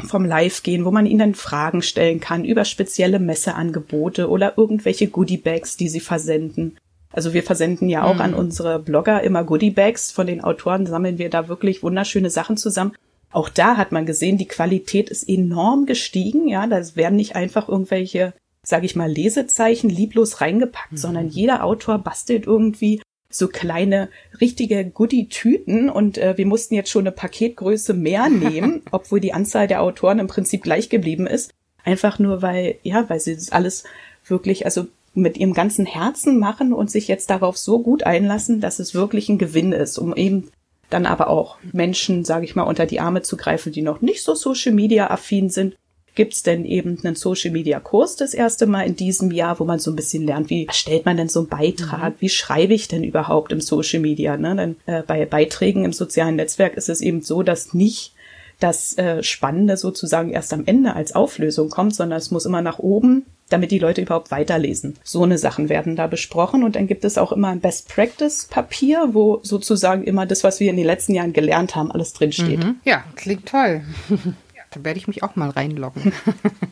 vom 0.05 0.23
Live-Gehen, 0.23 0.85
wo 0.85 0.91
man 0.91 1.05
ihnen 1.05 1.35
Fragen 1.35 1.81
stellen 1.81 2.21
kann 2.21 2.45
über 2.45 2.63
spezielle 2.63 3.19
Messeangebote 3.19 4.29
oder 4.29 4.57
irgendwelche 4.57 5.09
Goodie-Bags, 5.09 5.75
die 5.75 5.89
sie 5.89 5.99
versenden. 5.99 6.77
Also 7.11 7.33
wir 7.33 7.43
versenden 7.43 7.89
ja 7.89 8.03
auch 8.03 8.15
mhm. 8.15 8.21
an 8.21 8.33
unsere 8.33 8.79
Blogger 8.79 9.21
immer 9.21 9.43
Goodie-Bags. 9.43 10.13
Von 10.13 10.27
den 10.27 10.41
Autoren 10.41 10.85
sammeln 10.85 11.17
wir 11.17 11.29
da 11.29 11.49
wirklich 11.49 11.83
wunderschöne 11.83 12.29
Sachen 12.29 12.55
zusammen. 12.55 12.93
Auch 13.31 13.49
da 13.49 13.77
hat 13.77 13.91
man 13.91 14.05
gesehen, 14.05 14.37
die 14.37 14.47
Qualität 14.47 15.09
ist 15.09 15.27
enorm 15.27 15.85
gestiegen. 15.85 16.47
Ja, 16.47 16.67
das 16.67 16.95
werden 16.95 17.15
nicht 17.15 17.35
einfach 17.35 17.69
irgendwelche, 17.69 18.33
sage 18.63 18.85
ich 18.85 18.95
mal, 18.95 19.09
Lesezeichen 19.09 19.89
lieblos 19.89 20.41
reingepackt, 20.41 20.93
mhm. 20.93 20.97
sondern 20.97 21.27
jeder 21.27 21.63
Autor 21.63 21.99
bastelt 21.99 22.47
irgendwie 22.47 23.01
so 23.31 23.47
kleine 23.47 24.09
richtige 24.41 24.83
Goodie-Tüten 24.85 25.89
und 25.89 26.17
äh, 26.17 26.35
wir 26.37 26.47
mussten 26.47 26.73
jetzt 26.73 26.89
schon 26.89 27.03
eine 27.03 27.11
Paketgröße 27.11 27.93
mehr 27.93 28.29
nehmen, 28.29 28.81
obwohl 28.91 29.19
die 29.19 29.33
Anzahl 29.33 29.67
der 29.67 29.81
Autoren 29.83 30.19
im 30.19 30.27
Prinzip 30.27 30.63
gleich 30.63 30.89
geblieben 30.89 31.27
ist. 31.27 31.51
Einfach 31.83 32.19
nur, 32.19 32.41
weil, 32.41 32.75
ja, 32.83 33.07
weil 33.09 33.19
sie 33.19 33.35
das 33.35 33.51
alles 33.51 33.83
wirklich, 34.25 34.65
also 34.65 34.87
mit 35.13 35.37
ihrem 35.37 35.53
ganzen 35.53 35.85
Herzen 35.85 36.39
machen 36.39 36.73
und 36.73 36.91
sich 36.91 37.07
jetzt 37.07 37.29
darauf 37.29 37.57
so 37.57 37.79
gut 37.79 38.03
einlassen, 38.03 38.61
dass 38.61 38.79
es 38.79 38.93
wirklich 38.93 39.29
ein 39.29 39.37
Gewinn 39.37 39.71
ist, 39.71 39.97
um 39.97 40.15
eben 40.15 40.49
dann 40.89 41.05
aber 41.05 41.29
auch 41.29 41.57
Menschen, 41.71 42.25
sage 42.25 42.45
ich 42.45 42.55
mal, 42.55 42.63
unter 42.63 42.85
die 42.85 42.99
Arme 42.99 43.21
zu 43.21 43.37
greifen, 43.37 43.71
die 43.71 43.81
noch 43.81 44.01
nicht 44.01 44.23
so 44.23 44.35
Social 44.35 44.73
Media 44.73 45.09
affin 45.09 45.49
sind. 45.49 45.75
Gibt 46.15 46.33
es 46.33 46.43
denn 46.43 46.65
eben 46.65 46.99
einen 47.03 47.15
Social 47.15 47.51
Media 47.51 47.79
Kurs 47.79 48.15
das 48.15 48.33
erste 48.33 48.65
Mal 48.65 48.83
in 48.83 48.95
diesem 48.95 49.31
Jahr, 49.31 49.59
wo 49.59 49.63
man 49.63 49.79
so 49.79 49.91
ein 49.91 49.95
bisschen 49.95 50.25
lernt, 50.25 50.49
wie 50.49 50.65
erstellt 50.65 51.05
man 51.05 51.17
denn 51.17 51.29
so 51.29 51.39
einen 51.39 51.49
Beitrag, 51.49 52.13
mhm. 52.13 52.17
wie 52.21 52.29
schreibe 52.29 52.73
ich 52.73 52.87
denn 52.87 53.03
überhaupt 53.03 53.51
im 53.51 53.61
Social 53.61 53.99
Media? 53.99 54.35
Ne? 54.35 54.55
Denn 54.55 54.75
äh, 54.85 55.03
bei 55.03 55.25
Beiträgen 55.25 55.85
im 55.85 55.93
sozialen 55.93 56.35
Netzwerk 56.35 56.75
ist 56.75 56.89
es 56.89 57.01
eben 57.01 57.21
so, 57.21 57.43
dass 57.43 57.73
nicht 57.73 58.13
das 58.59 58.97
äh, 58.97 59.23
Spannende 59.23 59.77
sozusagen 59.77 60.31
erst 60.31 60.51
am 60.51 60.65
Ende 60.65 60.93
als 60.93 61.15
Auflösung 61.15 61.69
kommt, 61.69 61.95
sondern 61.95 62.17
es 62.17 62.31
muss 62.31 62.45
immer 62.45 62.61
nach 62.61 62.79
oben, 62.79 63.25
damit 63.49 63.71
die 63.71 63.79
Leute 63.79 64.01
überhaupt 64.01 64.31
weiterlesen. 64.31 64.97
So 65.03 65.23
eine 65.23 65.37
Sachen 65.37 65.69
werden 65.69 65.95
da 65.95 66.07
besprochen 66.07 66.63
und 66.63 66.75
dann 66.75 66.87
gibt 66.87 67.03
es 67.03 67.17
auch 67.17 67.31
immer 67.31 67.49
ein 67.49 67.59
Best 67.59 67.89
Practice 67.89 68.47
Papier, 68.49 69.09
wo 69.11 69.39
sozusagen 69.43 70.03
immer 70.03 70.25
das, 70.25 70.43
was 70.43 70.59
wir 70.59 70.69
in 70.69 70.77
den 70.77 70.85
letzten 70.85 71.15
Jahren 71.15 71.33
gelernt 71.33 71.75
haben, 71.75 71.91
alles 71.91 72.13
drinsteht. 72.13 72.63
Mhm. 72.63 72.75
Ja, 72.83 73.03
klingt 73.15 73.47
toll. 73.47 73.81
da 74.71 74.83
werde 74.83 74.99
ich 74.99 75.07
mich 75.07 75.23
auch 75.23 75.35
mal 75.35 75.49
reinloggen. 75.49 76.13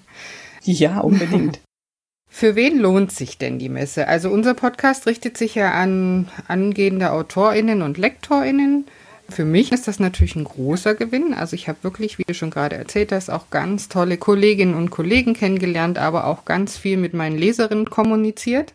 ja, 0.63 0.99
unbedingt. 0.99 1.59
Für 2.29 2.55
wen 2.55 2.77
lohnt 2.77 3.11
sich 3.11 3.37
denn 3.37 3.57
die 3.57 3.69
Messe? 3.69 4.07
Also 4.07 4.29
unser 4.29 4.53
Podcast 4.53 5.07
richtet 5.07 5.37
sich 5.37 5.55
ja 5.55 5.71
an 5.71 6.27
angehende 6.47 7.11
Autorinnen 7.11 7.81
und 7.81 7.97
Lektorinnen. 7.97 8.85
Für 9.29 9.45
mich 9.45 9.71
ist 9.71 9.87
das 9.87 9.99
natürlich 9.99 10.35
ein 10.35 10.45
großer 10.45 10.95
Gewinn. 10.95 11.33
Also 11.33 11.55
ich 11.55 11.67
habe 11.67 11.79
wirklich, 11.83 12.17
wie 12.17 12.23
du 12.23 12.33
schon 12.33 12.49
gerade 12.49 12.75
erzählt 12.77 13.11
hast, 13.11 13.29
auch 13.29 13.49
ganz 13.49 13.89
tolle 13.89 14.17
Kolleginnen 14.17 14.73
und 14.73 14.89
Kollegen 14.89 15.33
kennengelernt, 15.33 15.97
aber 15.97 16.27
auch 16.27 16.45
ganz 16.45 16.77
viel 16.77 16.97
mit 16.97 17.13
meinen 17.13 17.37
Leserinnen 17.37 17.89
kommuniziert. 17.89 18.73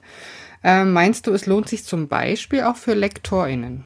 Äh, 0.62 0.84
meinst 0.84 1.26
du, 1.26 1.32
es 1.32 1.46
lohnt 1.46 1.68
sich 1.68 1.84
zum 1.84 2.06
Beispiel 2.06 2.62
auch 2.62 2.76
für 2.76 2.94
Lektorinnen? 2.94 3.84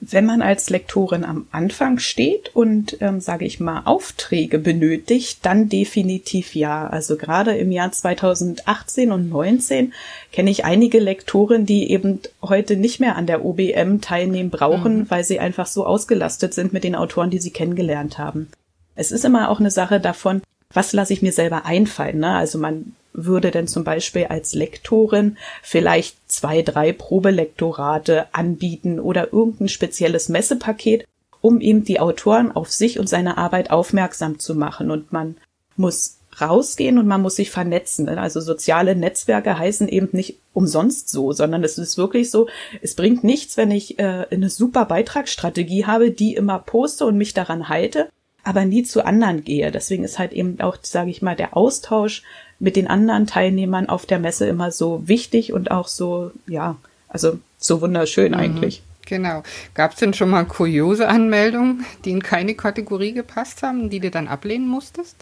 Wenn 0.00 0.26
man 0.26 0.42
als 0.42 0.70
Lektorin 0.70 1.24
am 1.24 1.48
Anfang 1.50 1.98
steht 1.98 2.54
und, 2.54 2.98
ähm, 3.00 3.20
sage 3.20 3.44
ich 3.44 3.58
mal, 3.58 3.82
Aufträge 3.84 4.60
benötigt, 4.60 5.40
dann 5.42 5.68
definitiv 5.68 6.54
ja. 6.54 6.86
Also 6.86 7.16
gerade 7.16 7.56
im 7.56 7.72
Jahr 7.72 7.90
2018 7.90 9.10
und 9.10 9.28
19 9.28 9.92
kenne 10.32 10.50
ich 10.50 10.64
einige 10.64 11.00
Lektoren, 11.00 11.66
die 11.66 11.90
eben 11.90 12.20
heute 12.42 12.76
nicht 12.76 13.00
mehr 13.00 13.16
an 13.16 13.26
der 13.26 13.44
OBM 13.44 14.00
teilnehmen 14.00 14.50
brauchen, 14.50 15.00
mhm. 15.00 15.10
weil 15.10 15.24
sie 15.24 15.40
einfach 15.40 15.66
so 15.66 15.84
ausgelastet 15.84 16.54
sind 16.54 16.72
mit 16.72 16.84
den 16.84 16.94
Autoren, 16.94 17.30
die 17.30 17.40
sie 17.40 17.50
kennengelernt 17.50 18.18
haben. 18.18 18.48
Es 18.94 19.10
ist 19.10 19.24
immer 19.24 19.50
auch 19.50 19.58
eine 19.58 19.70
Sache 19.70 19.98
davon, 19.98 20.42
was 20.72 20.92
lasse 20.92 21.12
ich 21.12 21.22
mir 21.22 21.32
selber 21.32 21.64
einfallen. 21.64 22.20
Ne? 22.20 22.36
Also 22.36 22.58
man 22.58 22.94
würde 23.24 23.50
denn 23.50 23.68
zum 23.68 23.84
Beispiel 23.84 24.26
als 24.26 24.54
Lektorin 24.54 25.36
vielleicht 25.62 26.16
zwei, 26.30 26.62
drei 26.62 26.92
Probelektorate 26.92 28.26
anbieten 28.32 29.00
oder 29.00 29.32
irgendein 29.32 29.68
spezielles 29.68 30.28
Messepaket, 30.28 31.06
um 31.40 31.60
eben 31.60 31.84
die 31.84 32.00
Autoren 32.00 32.52
auf 32.52 32.70
sich 32.70 32.98
und 32.98 33.08
seine 33.08 33.38
Arbeit 33.38 33.70
aufmerksam 33.70 34.38
zu 34.38 34.54
machen. 34.54 34.90
Und 34.90 35.12
man 35.12 35.36
muss 35.76 36.18
rausgehen 36.40 36.98
und 36.98 37.06
man 37.06 37.22
muss 37.22 37.36
sich 37.36 37.50
vernetzen. 37.50 38.08
Also 38.08 38.40
soziale 38.40 38.94
Netzwerke 38.94 39.58
heißen 39.58 39.88
eben 39.88 40.08
nicht 40.12 40.38
umsonst 40.52 41.08
so, 41.08 41.32
sondern 41.32 41.64
es 41.64 41.78
ist 41.78 41.98
wirklich 41.98 42.30
so, 42.30 42.48
es 42.80 42.94
bringt 42.94 43.24
nichts, 43.24 43.56
wenn 43.56 43.70
ich 43.70 43.98
äh, 43.98 44.26
eine 44.30 44.50
super 44.50 44.84
Beitragsstrategie 44.84 45.86
habe, 45.86 46.10
die 46.10 46.34
immer 46.34 46.58
poste 46.58 47.06
und 47.06 47.16
mich 47.16 47.34
daran 47.34 47.68
halte, 47.68 48.08
aber 48.44 48.64
nie 48.64 48.82
zu 48.82 49.04
anderen 49.04 49.44
gehe. 49.44 49.70
Deswegen 49.70 50.04
ist 50.04 50.18
halt 50.18 50.32
eben 50.32 50.60
auch, 50.60 50.76
sage 50.82 51.10
ich 51.10 51.22
mal, 51.22 51.36
der 51.36 51.56
Austausch 51.56 52.22
mit 52.58 52.76
den 52.76 52.88
anderen 52.88 53.26
Teilnehmern 53.26 53.88
auf 53.88 54.06
der 54.06 54.18
Messe 54.18 54.46
immer 54.46 54.70
so 54.70 55.06
wichtig 55.06 55.52
und 55.52 55.70
auch 55.70 55.88
so, 55.88 56.32
ja, 56.46 56.76
also 57.08 57.38
so 57.58 57.80
wunderschön 57.80 58.32
mhm. 58.32 58.38
eigentlich. 58.38 58.82
Genau. 59.06 59.42
Gab 59.74 59.92
es 59.92 59.98
denn 59.98 60.12
schon 60.12 60.28
mal 60.28 60.44
kuriose 60.44 61.08
Anmeldungen, 61.08 61.86
die 62.04 62.10
in 62.10 62.22
keine 62.22 62.54
Kategorie 62.54 63.12
gepasst 63.12 63.62
haben, 63.62 63.88
die 63.88 64.00
du 64.00 64.10
dann 64.10 64.28
ablehnen 64.28 64.68
musstest? 64.68 65.16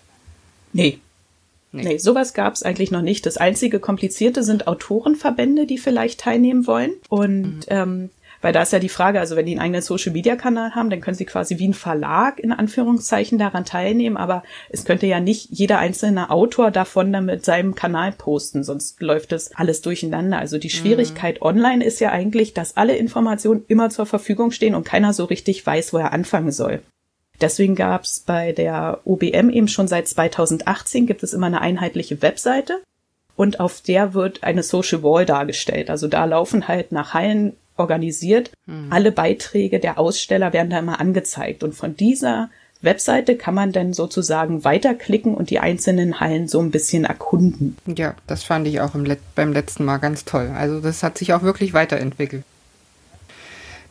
Nee. 0.72 0.98
Nee, 1.70 1.84
nee 1.84 1.98
sowas 1.98 2.34
gab 2.34 2.54
es 2.54 2.62
eigentlich 2.62 2.90
noch 2.90 3.02
nicht. 3.02 3.26
Das 3.26 3.36
einzige 3.36 3.78
Komplizierte 3.78 4.42
sind 4.42 4.66
Autorenverbände, 4.66 5.66
die 5.66 5.78
vielleicht 5.78 6.20
teilnehmen 6.20 6.66
wollen. 6.66 6.92
Und 7.08 7.42
mhm. 7.42 7.62
ähm, 7.68 8.10
weil 8.40 8.52
da 8.52 8.62
ist 8.62 8.72
ja 8.72 8.78
die 8.78 8.88
Frage, 8.88 9.20
also 9.20 9.36
wenn 9.36 9.46
die 9.46 9.52
einen 9.52 9.60
eigenen 9.60 9.82
Social-Media-Kanal 9.82 10.74
haben, 10.74 10.90
dann 10.90 11.00
können 11.00 11.16
sie 11.16 11.24
quasi 11.24 11.58
wie 11.58 11.68
ein 11.68 11.74
Verlag 11.74 12.38
in 12.38 12.52
Anführungszeichen 12.52 13.38
daran 13.38 13.64
teilnehmen, 13.64 14.16
aber 14.16 14.42
es 14.70 14.84
könnte 14.84 15.06
ja 15.06 15.20
nicht 15.20 15.48
jeder 15.50 15.78
einzelne 15.78 16.30
Autor 16.30 16.70
davon 16.70 17.12
dann 17.12 17.26
mit 17.26 17.44
seinem 17.44 17.74
Kanal 17.74 18.12
posten, 18.12 18.64
sonst 18.64 19.00
läuft 19.00 19.32
das 19.32 19.54
alles 19.54 19.82
durcheinander. 19.82 20.38
Also 20.38 20.58
die 20.58 20.70
Schwierigkeit 20.70 21.40
mhm. 21.40 21.46
online 21.46 21.84
ist 21.84 22.00
ja 22.00 22.10
eigentlich, 22.10 22.54
dass 22.54 22.76
alle 22.76 22.96
Informationen 22.96 23.64
immer 23.68 23.90
zur 23.90 24.06
Verfügung 24.06 24.50
stehen 24.50 24.74
und 24.74 24.84
keiner 24.84 25.12
so 25.12 25.24
richtig 25.24 25.64
weiß, 25.66 25.92
wo 25.92 25.98
er 25.98 26.12
anfangen 26.12 26.52
soll. 26.52 26.80
Deswegen 27.40 27.74
gab 27.74 28.04
es 28.04 28.20
bei 28.20 28.52
der 28.52 29.00
OBM 29.04 29.50
eben 29.50 29.68
schon 29.68 29.88
seit 29.88 30.08
2018 30.08 31.06
gibt 31.06 31.22
es 31.22 31.34
immer 31.34 31.46
eine 31.46 31.60
einheitliche 31.60 32.22
Webseite 32.22 32.82
und 33.36 33.60
auf 33.60 33.82
der 33.82 34.14
wird 34.14 34.42
eine 34.42 34.62
Social 34.62 35.02
Wall 35.02 35.26
dargestellt. 35.26 35.90
Also 35.90 36.08
da 36.08 36.24
laufen 36.24 36.66
halt 36.66 36.92
nach 36.92 37.12
Hallen 37.12 37.54
organisiert. 37.76 38.50
Mhm. 38.66 38.86
Alle 38.90 39.12
Beiträge 39.12 39.80
der 39.80 39.98
Aussteller 39.98 40.52
werden 40.52 40.70
da 40.70 40.78
immer 40.78 41.00
angezeigt. 41.00 41.62
Und 41.62 41.74
von 41.74 41.96
dieser 41.96 42.50
Webseite 42.82 43.36
kann 43.36 43.54
man 43.54 43.72
dann 43.72 43.92
sozusagen 43.92 44.64
weiterklicken 44.64 45.34
und 45.34 45.50
die 45.50 45.58
einzelnen 45.58 46.20
Hallen 46.20 46.48
so 46.48 46.60
ein 46.60 46.70
bisschen 46.70 47.04
erkunden. 47.04 47.76
Ja, 47.86 48.14
das 48.26 48.42
fand 48.42 48.66
ich 48.66 48.80
auch 48.80 48.94
Let 48.94 49.20
beim 49.34 49.52
letzten 49.52 49.84
Mal 49.84 49.98
ganz 49.98 50.24
toll. 50.24 50.52
Also 50.56 50.80
das 50.80 51.02
hat 51.02 51.18
sich 51.18 51.32
auch 51.32 51.42
wirklich 51.42 51.72
weiterentwickelt. 51.72 52.44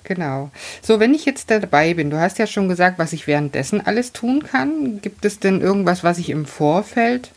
Genau. 0.04 0.52
So, 0.84 1.00
wenn 1.00 1.16
ich 1.16 1.26
jetzt 1.26 1.50
dabei 1.50 1.96
bin, 1.96 2.12
du 2.12 2.20
hast 2.20 2.38
ja 2.38 2.46
schon 2.46 2.70
gesagt, 2.70 3.00
was 3.00 3.12
ich 3.12 3.26
währenddessen 3.26 3.86
alles 3.86 4.14
tun 4.14 4.44
kann. 4.44 5.02
Gibt 5.02 5.26
es 5.26 5.40
denn 5.40 5.62
irgendwas, 5.62 6.04
was 6.04 6.20
ich 6.20 6.30
im 6.30 6.46
Vorfeld 6.46 7.32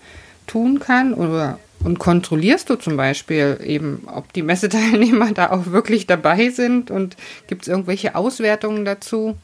tun 0.46 0.78
kann 0.78 1.14
oder 1.14 1.58
und 1.84 1.98
kontrollierst 1.98 2.70
du 2.70 2.76
zum 2.76 2.96
Beispiel 2.96 3.58
eben, 3.64 4.06
ob 4.12 4.32
die 4.32 4.42
Messeteilnehmer 4.42 5.32
da 5.34 5.50
auch 5.50 5.66
wirklich 5.66 6.06
dabei 6.06 6.50
sind 6.50 6.90
und 6.90 7.16
gibt 7.46 7.62
es 7.62 7.68
irgendwelche 7.68 8.14
Auswertungen 8.14 8.84
dazu? 8.84 9.36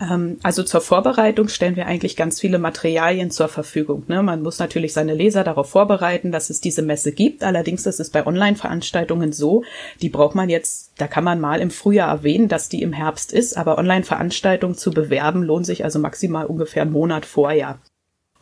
Ähm, 0.00 0.38
also 0.42 0.62
zur 0.62 0.80
Vorbereitung 0.80 1.48
stellen 1.48 1.76
wir 1.76 1.86
eigentlich 1.86 2.16
ganz 2.16 2.40
viele 2.40 2.58
Materialien 2.58 3.30
zur 3.30 3.48
Verfügung. 3.48 4.04
Ne? 4.08 4.22
Man 4.22 4.42
muss 4.42 4.58
natürlich 4.58 4.92
seine 4.92 5.14
Leser 5.14 5.44
darauf 5.44 5.70
vorbereiten, 5.70 6.32
dass 6.32 6.50
es 6.50 6.60
diese 6.60 6.82
Messe 6.82 7.12
gibt. 7.12 7.42
Allerdings 7.42 7.86
ist 7.86 8.00
es 8.00 8.10
bei 8.10 8.26
Online-Veranstaltungen 8.26 9.32
so, 9.32 9.64
die 10.02 10.08
braucht 10.08 10.34
man 10.34 10.48
jetzt, 10.48 10.92
da 10.98 11.06
kann 11.06 11.24
man 11.24 11.40
mal 11.40 11.60
im 11.60 11.70
Frühjahr 11.70 12.10
erwähnen, 12.10 12.48
dass 12.48 12.68
die 12.68 12.82
im 12.82 12.92
Herbst 12.92 13.32
ist, 13.32 13.56
aber 13.56 13.78
Online-Veranstaltungen 13.78 14.74
zu 14.74 14.90
bewerben 14.90 15.42
lohnt 15.42 15.66
sich 15.66 15.84
also 15.84 15.98
maximal 15.98 16.46
ungefähr 16.46 16.82
einen 16.82 16.92
Monat 16.92 17.26
vorher. 17.26 17.78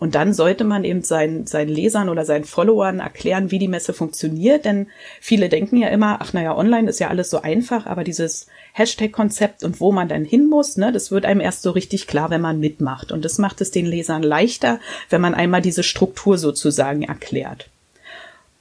Und 0.02 0.16
dann 0.16 0.34
sollte 0.34 0.64
man 0.64 0.82
eben 0.82 1.04
seinen, 1.04 1.46
seinen 1.46 1.68
Lesern 1.68 2.08
oder 2.08 2.24
seinen 2.24 2.42
Followern 2.42 2.98
erklären, 2.98 3.52
wie 3.52 3.60
die 3.60 3.68
Messe 3.68 3.92
funktioniert, 3.92 4.64
denn 4.64 4.88
viele 5.20 5.48
denken 5.48 5.76
ja 5.76 5.90
immer, 5.90 6.20
ach 6.20 6.32
naja, 6.32 6.56
online 6.56 6.90
ist 6.90 6.98
ja 6.98 7.06
alles 7.06 7.30
so 7.30 7.40
einfach, 7.40 7.86
aber 7.86 8.02
dieses 8.02 8.48
Hashtag-Konzept 8.72 9.62
und 9.62 9.78
wo 9.78 9.92
man 9.92 10.08
dann 10.08 10.24
hin 10.24 10.48
muss, 10.48 10.76
ne, 10.76 10.90
das 10.90 11.12
wird 11.12 11.24
einem 11.24 11.40
erst 11.40 11.62
so 11.62 11.70
richtig 11.70 12.08
klar, 12.08 12.30
wenn 12.30 12.40
man 12.40 12.58
mitmacht. 12.58 13.12
Und 13.12 13.24
das 13.24 13.38
macht 13.38 13.60
es 13.60 13.70
den 13.70 13.86
Lesern 13.86 14.24
leichter, 14.24 14.80
wenn 15.08 15.20
man 15.20 15.34
einmal 15.34 15.62
diese 15.62 15.84
Struktur 15.84 16.36
sozusagen 16.36 17.04
erklärt. 17.04 17.68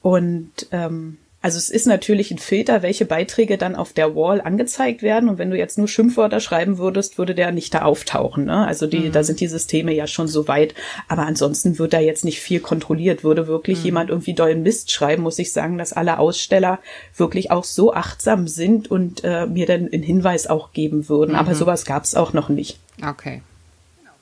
Und 0.00 0.68
ähm, 0.70 1.18
also 1.42 1.58
es 1.58 1.70
ist 1.70 1.88
natürlich 1.88 2.30
ein 2.30 2.38
Filter, 2.38 2.82
welche 2.82 3.04
Beiträge 3.04 3.58
dann 3.58 3.74
auf 3.74 3.92
der 3.92 4.14
Wall 4.14 4.40
angezeigt 4.40 5.02
werden. 5.02 5.28
Und 5.28 5.38
wenn 5.38 5.50
du 5.50 5.58
jetzt 5.58 5.76
nur 5.76 5.88
Schimpfwörter 5.88 6.38
schreiben 6.38 6.78
würdest, 6.78 7.18
würde 7.18 7.34
der 7.34 7.50
nicht 7.50 7.74
da 7.74 7.82
auftauchen. 7.82 8.44
Ne? 8.44 8.64
Also 8.64 8.86
die, 8.86 9.00
mhm. 9.00 9.12
da 9.12 9.24
sind 9.24 9.40
die 9.40 9.48
Systeme 9.48 9.92
ja 9.92 10.06
schon 10.06 10.28
so 10.28 10.46
weit. 10.46 10.74
Aber 11.08 11.26
ansonsten 11.26 11.80
wird 11.80 11.94
da 11.94 11.98
jetzt 11.98 12.24
nicht 12.24 12.40
viel 12.40 12.60
kontrolliert. 12.60 13.24
Würde 13.24 13.48
wirklich 13.48 13.80
mhm. 13.80 13.84
jemand 13.84 14.10
irgendwie 14.10 14.34
dollen 14.34 14.62
Mist 14.62 14.92
schreiben, 14.92 15.24
muss 15.24 15.40
ich 15.40 15.52
sagen, 15.52 15.78
dass 15.78 15.92
alle 15.92 16.20
Aussteller 16.20 16.78
wirklich 17.16 17.50
auch 17.50 17.64
so 17.64 17.92
achtsam 17.92 18.46
sind 18.46 18.88
und 18.88 19.24
äh, 19.24 19.46
mir 19.46 19.66
dann 19.66 19.88
einen 19.92 20.04
Hinweis 20.04 20.46
auch 20.46 20.72
geben 20.72 21.08
würden. 21.08 21.32
Mhm. 21.32 21.38
Aber 21.38 21.56
sowas 21.56 21.84
gab 21.84 22.04
es 22.04 22.14
auch 22.14 22.32
noch 22.32 22.50
nicht. 22.50 22.78
Okay. 23.04 23.42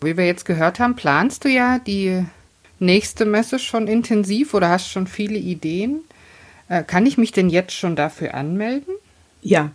Wie 0.01 0.17
wir 0.17 0.25
jetzt 0.25 0.47
gehört 0.47 0.81
haben, 0.81 0.97
planst 0.97 1.45
du 1.45 1.51
ja 1.51 1.79
die 1.79 2.25
nächste 2.79 3.27
Messe 3.27 3.59
schon 3.59 3.89
intensiv 3.89 4.55
oder 4.55 4.71
hast 4.71 4.89
schon 4.89 5.07
viele 5.07 5.37
Ideen? 5.37 6.01
Äh, 6.71 6.85
kann 6.85 7.05
ich 7.05 7.19
mich 7.19 7.33
denn 7.33 7.51
jetzt 7.51 7.73
schon 7.73 7.97
dafür 7.97 8.33
anmelden? 8.35 8.95
Ja. 9.43 9.73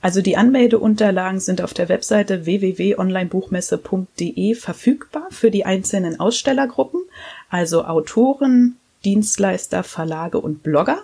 Also 0.00 0.20
die 0.20 0.36
Anmeldeunterlagen 0.36 1.40
sind 1.40 1.60
auf 1.62 1.74
der 1.74 1.88
Webseite 1.88 2.46
www.onlinebuchmesse.de 2.46 4.54
verfügbar 4.54 5.26
für 5.30 5.50
die 5.50 5.64
einzelnen 5.64 6.20
Ausstellergruppen, 6.20 7.00
also 7.48 7.84
Autoren, 7.84 8.76
Dienstleister, 9.04 9.82
Verlage 9.82 10.38
und 10.38 10.62
Blogger. 10.62 11.02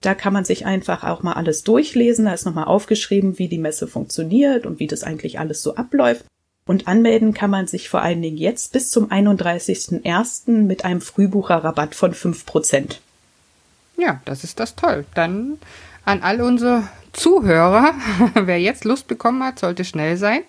Da 0.00 0.14
kann 0.14 0.32
man 0.32 0.46
sich 0.46 0.64
einfach 0.64 1.04
auch 1.04 1.22
mal 1.22 1.34
alles 1.34 1.62
durchlesen. 1.64 2.24
Da 2.24 2.32
ist 2.32 2.46
nochmal 2.46 2.64
aufgeschrieben, 2.64 3.38
wie 3.38 3.48
die 3.48 3.58
Messe 3.58 3.86
funktioniert 3.86 4.64
und 4.64 4.80
wie 4.80 4.86
das 4.86 5.04
eigentlich 5.04 5.38
alles 5.38 5.62
so 5.62 5.74
abläuft. 5.74 6.24
Und 6.64 6.88
anmelden 6.88 7.34
kann 7.34 7.50
man 7.50 7.66
sich 7.66 7.90
vor 7.90 8.00
allen 8.02 8.22
Dingen 8.22 8.38
jetzt 8.38 8.72
bis 8.72 8.90
zum 8.90 9.10
31.01. 9.10 10.50
mit 10.50 10.84
einem 10.84 11.02
Frühbucherrabatt 11.02 11.94
von 11.94 12.14
5%. 12.14 13.00
Ja, 13.98 14.20
das 14.24 14.44
ist 14.44 14.60
das 14.60 14.76
toll. 14.76 15.04
Dann 15.14 15.58
an 16.04 16.22
all 16.22 16.40
unsere 16.40 16.84
Zuhörer, 17.12 17.94
wer 18.34 18.60
jetzt 18.60 18.84
Lust 18.84 19.08
bekommen 19.08 19.42
hat, 19.42 19.58
sollte 19.58 19.84
schnell 19.84 20.16
sein. 20.16 20.40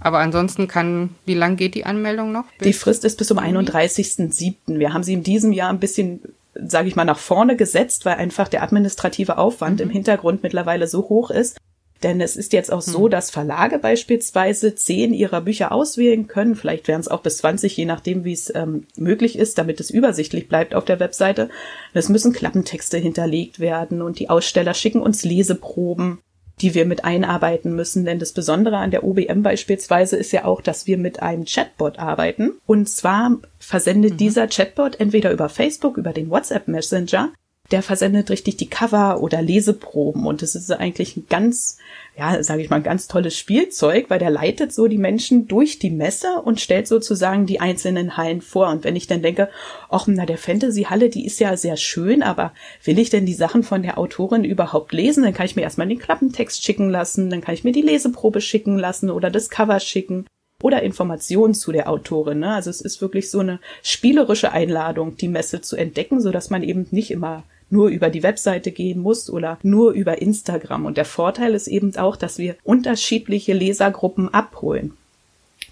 Aber 0.00 0.18
ansonsten 0.18 0.68
kann, 0.68 1.14
wie 1.24 1.34
lang 1.34 1.56
geht 1.56 1.74
die 1.74 1.86
Anmeldung 1.86 2.30
noch? 2.30 2.44
Die 2.62 2.74
Frist 2.74 3.04
ist 3.04 3.16
bis 3.16 3.28
zum 3.28 3.38
31.07. 3.38 4.54
Wir 4.66 4.92
haben 4.92 5.02
sie 5.02 5.14
in 5.14 5.22
diesem 5.22 5.52
Jahr 5.52 5.70
ein 5.70 5.80
bisschen, 5.80 6.20
sage 6.54 6.88
ich 6.88 6.96
mal, 6.96 7.06
nach 7.06 7.18
vorne 7.18 7.56
gesetzt, 7.56 8.04
weil 8.04 8.16
einfach 8.16 8.48
der 8.48 8.62
administrative 8.62 9.38
Aufwand 9.38 9.76
mhm. 9.76 9.84
im 9.84 9.90
Hintergrund 9.90 10.42
mittlerweile 10.42 10.86
so 10.88 11.08
hoch 11.08 11.30
ist, 11.30 11.56
Denn 12.04 12.20
es 12.20 12.36
ist 12.36 12.52
jetzt 12.52 12.70
auch 12.70 12.82
so, 12.82 13.04
hm. 13.04 13.10
dass 13.10 13.30
Verlage 13.30 13.78
beispielsweise 13.78 14.74
zehn 14.74 15.14
ihrer 15.14 15.40
Bücher 15.40 15.72
auswählen 15.72 16.28
können. 16.28 16.54
Vielleicht 16.54 16.86
wären 16.86 17.00
es 17.00 17.08
auch 17.08 17.22
bis 17.22 17.38
20, 17.38 17.76
je 17.76 17.86
nachdem, 17.86 18.24
wie 18.24 18.34
es 18.34 18.54
ähm, 18.54 18.86
möglich 18.96 19.38
ist, 19.38 19.58
damit 19.58 19.80
es 19.80 19.90
übersichtlich 19.90 20.46
bleibt 20.46 20.74
auf 20.74 20.84
der 20.84 21.00
Webseite. 21.00 21.48
Es 21.94 22.10
müssen 22.10 22.34
Klappentexte 22.34 22.98
hinterlegt 22.98 23.58
werden 23.58 24.02
und 24.02 24.18
die 24.18 24.28
Aussteller 24.28 24.74
schicken 24.74 25.00
uns 25.00 25.24
Leseproben 25.24 26.20
die 26.60 26.72
wir 26.74 26.86
mit 26.86 27.04
einarbeiten 27.04 27.74
müssen. 27.74 28.04
Denn 28.04 28.20
das 28.20 28.30
Besondere 28.30 28.76
an 28.76 28.92
der 28.92 29.02
OBM 29.02 29.42
beispielsweise 29.42 30.16
ist 30.16 30.30
ja 30.30 30.44
auch, 30.44 30.60
dass 30.60 30.86
wir 30.86 30.98
mit 30.98 31.20
einem 31.20 31.46
Chatbot 31.46 31.98
arbeiten. 31.98 32.52
Und 32.64 32.88
zwar 32.88 33.38
versendet 33.58 34.12
mhm. 34.12 34.16
dieser 34.18 34.46
Chatbot 34.46 35.00
entweder 35.00 35.32
über 35.32 35.48
Facebook, 35.48 35.96
über 35.96 36.12
den 36.12 36.30
WhatsApp 36.30 36.68
Messenger 36.68 37.32
der 37.70 37.82
versendet 37.82 38.28
richtig 38.28 38.58
die 38.58 38.68
Cover 38.68 39.22
oder 39.22 39.40
Leseproben 39.40 40.26
und 40.26 40.42
das 40.42 40.54
ist 40.54 40.70
eigentlich 40.70 41.16
ein 41.16 41.26
ganz, 41.30 41.78
ja, 42.16 42.42
sage 42.42 42.60
ich 42.60 42.68
mal, 42.68 42.76
ein 42.76 42.82
ganz 42.82 43.08
tolles 43.08 43.38
Spielzeug, 43.38 44.10
weil 44.10 44.18
der 44.18 44.28
leitet 44.28 44.72
so 44.72 44.86
die 44.86 44.98
Menschen 44.98 45.48
durch 45.48 45.78
die 45.78 45.90
Messe 45.90 46.42
und 46.44 46.60
stellt 46.60 46.86
sozusagen 46.86 47.46
die 47.46 47.60
einzelnen 47.60 48.18
Hallen 48.18 48.42
vor. 48.42 48.68
Und 48.68 48.84
wenn 48.84 48.96
ich 48.96 49.06
dann 49.06 49.22
denke, 49.22 49.48
ach, 49.88 50.06
na, 50.06 50.26
der 50.26 50.36
Fantasy-Halle, 50.36 51.08
die 51.08 51.24
ist 51.24 51.40
ja 51.40 51.56
sehr 51.56 51.78
schön, 51.78 52.22
aber 52.22 52.52
will 52.84 52.98
ich 52.98 53.08
denn 53.08 53.24
die 53.24 53.32
Sachen 53.32 53.62
von 53.62 53.82
der 53.82 53.96
Autorin 53.96 54.44
überhaupt 54.44 54.92
lesen? 54.92 55.24
Dann 55.24 55.34
kann 55.34 55.46
ich 55.46 55.56
mir 55.56 55.62
erstmal 55.62 55.88
den 55.88 55.98
Klappentext 55.98 56.62
schicken 56.62 56.90
lassen, 56.90 57.30
dann 57.30 57.40
kann 57.40 57.54
ich 57.54 57.64
mir 57.64 57.72
die 57.72 57.82
Leseprobe 57.82 58.42
schicken 58.42 58.78
lassen 58.78 59.10
oder 59.10 59.30
das 59.30 59.48
Cover 59.48 59.80
schicken 59.80 60.26
oder 60.62 60.82
Informationen 60.82 61.54
zu 61.54 61.72
der 61.72 61.88
Autorin. 61.88 62.40
Ne? 62.40 62.54
Also 62.54 62.68
es 62.68 62.82
ist 62.82 63.00
wirklich 63.00 63.30
so 63.30 63.40
eine 63.40 63.58
spielerische 63.82 64.52
Einladung, 64.52 65.16
die 65.16 65.28
Messe 65.28 65.62
zu 65.62 65.76
entdecken, 65.76 66.20
so 66.20 66.30
dass 66.30 66.50
man 66.50 66.62
eben 66.62 66.86
nicht 66.90 67.10
immer 67.10 67.42
nur 67.70 67.88
über 67.88 68.10
die 68.10 68.22
Webseite 68.22 68.70
gehen 68.70 69.00
muss 69.00 69.30
oder 69.30 69.58
nur 69.62 69.92
über 69.92 70.20
Instagram. 70.20 70.86
Und 70.86 70.96
der 70.96 71.04
Vorteil 71.04 71.54
ist 71.54 71.66
eben 71.66 71.96
auch, 71.96 72.16
dass 72.16 72.38
wir 72.38 72.56
unterschiedliche 72.62 73.52
Lesergruppen 73.52 74.32
abholen. 74.32 74.92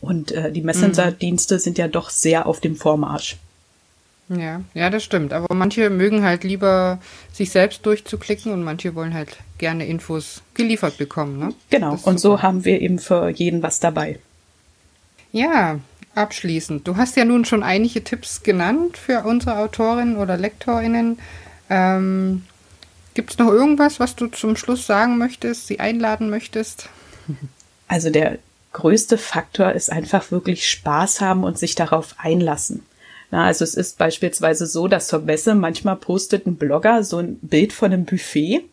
Und 0.00 0.32
äh, 0.32 0.50
die 0.50 0.62
Messenger-Dienste 0.62 1.58
sind 1.58 1.78
ja 1.78 1.88
doch 1.88 2.10
sehr 2.10 2.46
auf 2.46 2.60
dem 2.60 2.76
Vormarsch. 2.76 3.36
Ja, 4.28 4.62
ja, 4.74 4.90
das 4.90 5.04
stimmt. 5.04 5.32
Aber 5.32 5.54
manche 5.54 5.90
mögen 5.90 6.22
halt 6.22 6.44
lieber 6.44 6.98
sich 7.32 7.50
selbst 7.50 7.84
durchzuklicken 7.84 8.52
und 8.52 8.64
manche 8.64 8.94
wollen 8.94 9.14
halt 9.14 9.36
gerne 9.58 9.86
Infos 9.86 10.42
geliefert 10.54 10.96
bekommen. 10.98 11.38
Ne? 11.38 11.54
Genau. 11.70 11.98
Und 12.02 12.18
so 12.18 12.42
haben 12.42 12.64
wir 12.64 12.80
eben 12.80 12.98
für 12.98 13.28
jeden 13.28 13.62
was 13.62 13.80
dabei. 13.80 14.18
Ja, 15.32 15.80
abschließend. 16.14 16.86
Du 16.86 16.96
hast 16.96 17.16
ja 17.16 17.24
nun 17.24 17.44
schon 17.44 17.62
einige 17.62 18.04
Tipps 18.04 18.42
genannt 18.42 18.96
für 18.96 19.24
unsere 19.24 19.58
Autorinnen 19.58 20.16
oder 20.16 20.36
Lektorinnen. 20.36 21.18
Ähm, 21.72 22.42
Gibt 23.14 23.30
es 23.30 23.38
noch 23.38 23.50
irgendwas, 23.50 23.98
was 23.98 24.14
du 24.14 24.26
zum 24.26 24.56
Schluss 24.56 24.86
sagen 24.86 25.16
möchtest, 25.16 25.66
sie 25.66 25.80
einladen 25.80 26.30
möchtest? 26.30 26.88
Also 27.88 28.08
der 28.08 28.38
größte 28.72 29.18
Faktor 29.18 29.72
ist 29.72 29.92
einfach 29.92 30.30
wirklich 30.30 30.66
Spaß 30.66 31.20
haben 31.20 31.44
und 31.44 31.58
sich 31.58 31.74
darauf 31.74 32.14
einlassen. 32.16 32.82
Na, 33.30 33.44
also 33.44 33.64
es 33.64 33.74
ist 33.74 33.98
beispielsweise 33.98 34.66
so, 34.66 34.88
dass 34.88 35.08
zur 35.08 35.20
Messe 35.20 35.54
manchmal 35.54 35.96
postet 35.96 36.46
ein 36.46 36.56
Blogger 36.56 37.04
so 37.04 37.18
ein 37.18 37.38
Bild 37.40 37.74
von 37.74 37.92
einem 37.92 38.06
Buffet 38.06 38.64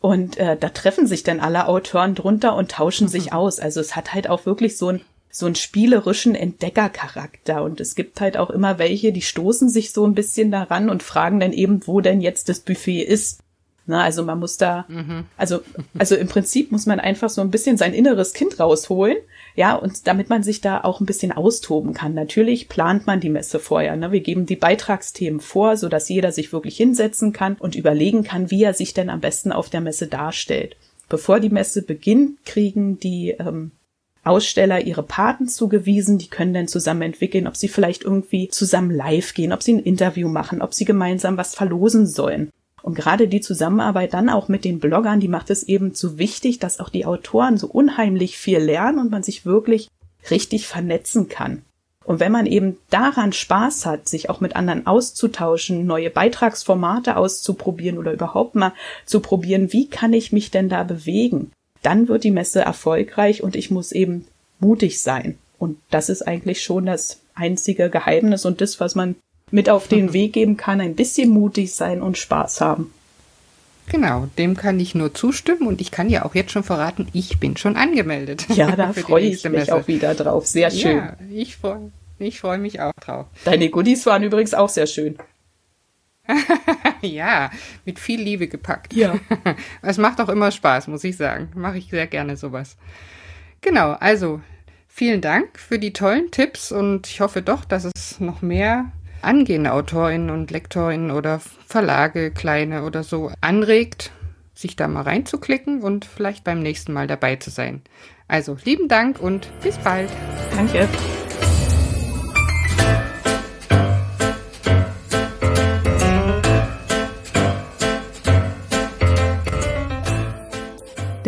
und 0.00 0.36
äh, 0.36 0.58
da 0.58 0.68
treffen 0.68 1.06
sich 1.06 1.22
dann 1.22 1.40
alle 1.40 1.68
Autoren 1.68 2.14
drunter 2.14 2.54
und 2.54 2.70
tauschen 2.70 3.06
mhm. 3.06 3.10
sich 3.10 3.32
aus. 3.32 3.60
Also 3.60 3.80
es 3.80 3.96
hat 3.96 4.12
halt 4.12 4.28
auch 4.28 4.44
wirklich 4.44 4.76
so 4.76 4.88
ein 4.88 5.00
so 5.30 5.46
einen 5.46 5.54
spielerischen 5.54 6.34
Entdeckercharakter. 6.34 7.62
Und 7.62 7.80
es 7.80 7.94
gibt 7.94 8.20
halt 8.20 8.36
auch 8.36 8.50
immer 8.50 8.78
welche, 8.78 9.12
die 9.12 9.22
stoßen 9.22 9.68
sich 9.68 9.92
so 9.92 10.04
ein 10.04 10.14
bisschen 10.14 10.50
daran 10.50 10.90
und 10.90 11.02
fragen 11.02 11.40
dann 11.40 11.52
eben, 11.52 11.86
wo 11.86 12.00
denn 12.00 12.20
jetzt 12.20 12.48
das 12.48 12.60
Buffet 12.60 13.02
ist. 13.02 13.40
Na, 13.86 14.04
also 14.04 14.24
man 14.24 14.38
muss 14.38 14.56
da, 14.56 14.84
mhm. 14.88 15.24
also, 15.36 15.62
also 15.98 16.14
im 16.14 16.28
Prinzip 16.28 16.70
muss 16.70 16.86
man 16.86 17.00
einfach 17.00 17.30
so 17.30 17.40
ein 17.40 17.50
bisschen 17.50 17.76
sein 17.76 17.94
inneres 17.94 18.34
Kind 18.34 18.60
rausholen, 18.60 19.16
ja, 19.56 19.74
und 19.74 20.06
damit 20.06 20.28
man 20.28 20.42
sich 20.42 20.60
da 20.60 20.82
auch 20.82 21.00
ein 21.00 21.06
bisschen 21.06 21.32
austoben 21.32 21.92
kann. 21.92 22.14
Natürlich 22.14 22.68
plant 22.68 23.06
man 23.06 23.20
die 23.20 23.30
Messe 23.30 23.58
vorher. 23.58 23.96
Ne? 23.96 24.12
Wir 24.12 24.20
geben 24.20 24.46
die 24.46 24.56
Beitragsthemen 24.56 25.40
vor, 25.40 25.76
so 25.76 25.88
dass 25.88 26.08
jeder 26.08 26.30
sich 26.30 26.52
wirklich 26.52 26.76
hinsetzen 26.76 27.32
kann 27.32 27.56
und 27.56 27.74
überlegen 27.74 28.22
kann, 28.22 28.50
wie 28.50 28.62
er 28.62 28.74
sich 28.74 28.94
denn 28.94 29.10
am 29.10 29.20
besten 29.20 29.50
auf 29.50 29.70
der 29.70 29.80
Messe 29.80 30.06
darstellt. 30.06 30.76
Bevor 31.08 31.40
die 31.40 31.50
Messe 31.50 31.82
beginnt, 31.82 32.44
kriegen 32.46 33.00
die 33.00 33.30
ähm, 33.30 33.72
Aussteller 34.22 34.82
ihre 34.82 35.02
Paten 35.02 35.48
zugewiesen, 35.48 36.18
die 36.18 36.28
können 36.28 36.52
dann 36.52 36.68
zusammen 36.68 37.02
entwickeln, 37.02 37.46
ob 37.46 37.56
sie 37.56 37.68
vielleicht 37.68 38.04
irgendwie 38.04 38.48
zusammen 38.48 38.90
live 38.90 39.34
gehen, 39.34 39.52
ob 39.52 39.62
sie 39.62 39.74
ein 39.74 39.82
Interview 39.82 40.28
machen, 40.28 40.60
ob 40.60 40.74
sie 40.74 40.84
gemeinsam 40.84 41.36
was 41.36 41.54
verlosen 41.54 42.06
sollen. 42.06 42.50
Und 42.82 42.94
gerade 42.94 43.28
die 43.28 43.40
Zusammenarbeit 43.40 44.14
dann 44.14 44.28
auch 44.28 44.48
mit 44.48 44.64
den 44.64 44.78
Bloggern, 44.78 45.20
die 45.20 45.28
macht 45.28 45.50
es 45.50 45.62
eben 45.62 45.94
so 45.94 46.18
wichtig, 46.18 46.58
dass 46.58 46.80
auch 46.80 46.88
die 46.88 47.06
Autoren 47.06 47.58
so 47.58 47.66
unheimlich 47.66 48.38
viel 48.38 48.58
lernen 48.58 48.98
und 48.98 49.10
man 49.10 49.22
sich 49.22 49.44
wirklich 49.44 49.88
richtig 50.30 50.66
vernetzen 50.66 51.28
kann. 51.28 51.62
Und 52.04 52.18
wenn 52.18 52.32
man 52.32 52.46
eben 52.46 52.78
daran 52.88 53.32
Spaß 53.32 53.84
hat, 53.86 54.08
sich 54.08 54.30
auch 54.30 54.40
mit 54.40 54.56
anderen 54.56 54.86
auszutauschen, 54.86 55.86
neue 55.86 56.10
Beitragsformate 56.10 57.16
auszuprobieren 57.16 57.98
oder 57.98 58.12
überhaupt 58.12 58.54
mal 58.54 58.72
zu 59.04 59.20
probieren, 59.20 59.72
wie 59.72 59.88
kann 59.88 60.12
ich 60.12 60.32
mich 60.32 60.50
denn 60.50 60.68
da 60.68 60.82
bewegen, 60.82 61.52
dann 61.82 62.08
wird 62.08 62.24
die 62.24 62.30
Messe 62.30 62.60
erfolgreich 62.60 63.42
und 63.42 63.56
ich 63.56 63.70
muss 63.70 63.92
eben 63.92 64.26
mutig 64.58 65.00
sein. 65.00 65.38
Und 65.58 65.78
das 65.90 66.08
ist 66.08 66.22
eigentlich 66.22 66.62
schon 66.62 66.86
das 66.86 67.20
einzige 67.34 67.90
Geheimnis 67.90 68.44
und 68.44 68.60
das, 68.60 68.80
was 68.80 68.94
man 68.94 69.16
mit 69.50 69.68
auf 69.68 69.88
den 69.88 70.12
Weg 70.12 70.32
geben 70.32 70.56
kann, 70.56 70.80
ein 70.80 70.94
bisschen 70.94 71.30
mutig 71.30 71.74
sein 71.74 72.02
und 72.02 72.18
Spaß 72.18 72.60
haben. 72.60 72.92
Genau, 73.88 74.28
dem 74.38 74.56
kann 74.56 74.78
ich 74.78 74.94
nur 74.94 75.14
zustimmen 75.14 75.66
und 75.66 75.80
ich 75.80 75.90
kann 75.90 76.08
ja 76.08 76.24
auch 76.24 76.36
jetzt 76.36 76.52
schon 76.52 76.62
verraten, 76.62 77.08
ich 77.12 77.40
bin 77.40 77.56
schon 77.56 77.76
angemeldet. 77.76 78.46
Ja, 78.48 78.70
da 78.76 78.92
freue 78.92 79.24
ich 79.24 79.42
mich 79.42 79.52
Messe. 79.52 79.74
auch 79.74 79.88
wieder 79.88 80.14
drauf. 80.14 80.46
Sehr 80.46 80.70
schön. 80.70 80.98
Ja, 80.98 81.16
ich 81.32 81.56
freue 81.56 81.90
ich 82.20 82.38
freu 82.38 82.58
mich 82.58 82.80
auch 82.80 82.92
drauf. 83.00 83.26
Deine 83.44 83.70
Goodies 83.70 84.04
waren 84.04 84.22
übrigens 84.22 84.52
auch 84.52 84.68
sehr 84.68 84.86
schön. 84.86 85.16
ja, 87.06 87.50
mit 87.84 87.98
viel 87.98 88.20
Liebe 88.20 88.48
gepackt. 88.48 88.92
Ja. 88.94 89.14
Es 89.82 89.98
macht 89.98 90.20
auch 90.20 90.28
immer 90.28 90.50
Spaß, 90.50 90.88
muss 90.88 91.04
ich 91.04 91.16
sagen. 91.16 91.50
Mache 91.54 91.78
ich 91.78 91.88
sehr 91.90 92.06
gerne 92.06 92.36
sowas. 92.36 92.76
Genau, 93.60 93.92
also 93.92 94.40
vielen 94.88 95.20
Dank 95.20 95.58
für 95.58 95.78
die 95.78 95.92
tollen 95.92 96.30
Tipps 96.30 96.72
und 96.72 97.06
ich 97.06 97.20
hoffe 97.20 97.42
doch, 97.42 97.64
dass 97.64 97.84
es 97.84 98.20
noch 98.20 98.42
mehr 98.42 98.92
angehende 99.22 99.72
Autorinnen 99.72 100.30
und 100.30 100.50
Lektorinnen 100.50 101.10
oder 101.10 101.40
Verlage, 101.66 102.30
kleine 102.30 102.84
oder 102.84 103.02
so, 103.02 103.32
anregt, 103.40 104.12
sich 104.54 104.76
da 104.76 104.88
mal 104.88 105.02
reinzuklicken 105.02 105.82
und 105.82 106.04
vielleicht 106.04 106.44
beim 106.44 106.60
nächsten 106.60 106.92
Mal 106.92 107.06
dabei 107.06 107.36
zu 107.36 107.50
sein. 107.50 107.82
Also 108.28 108.56
lieben 108.64 108.88
Dank 108.88 109.20
und 109.20 109.50
bis 109.62 109.76
bald. 109.78 110.10
Danke. 110.54 110.88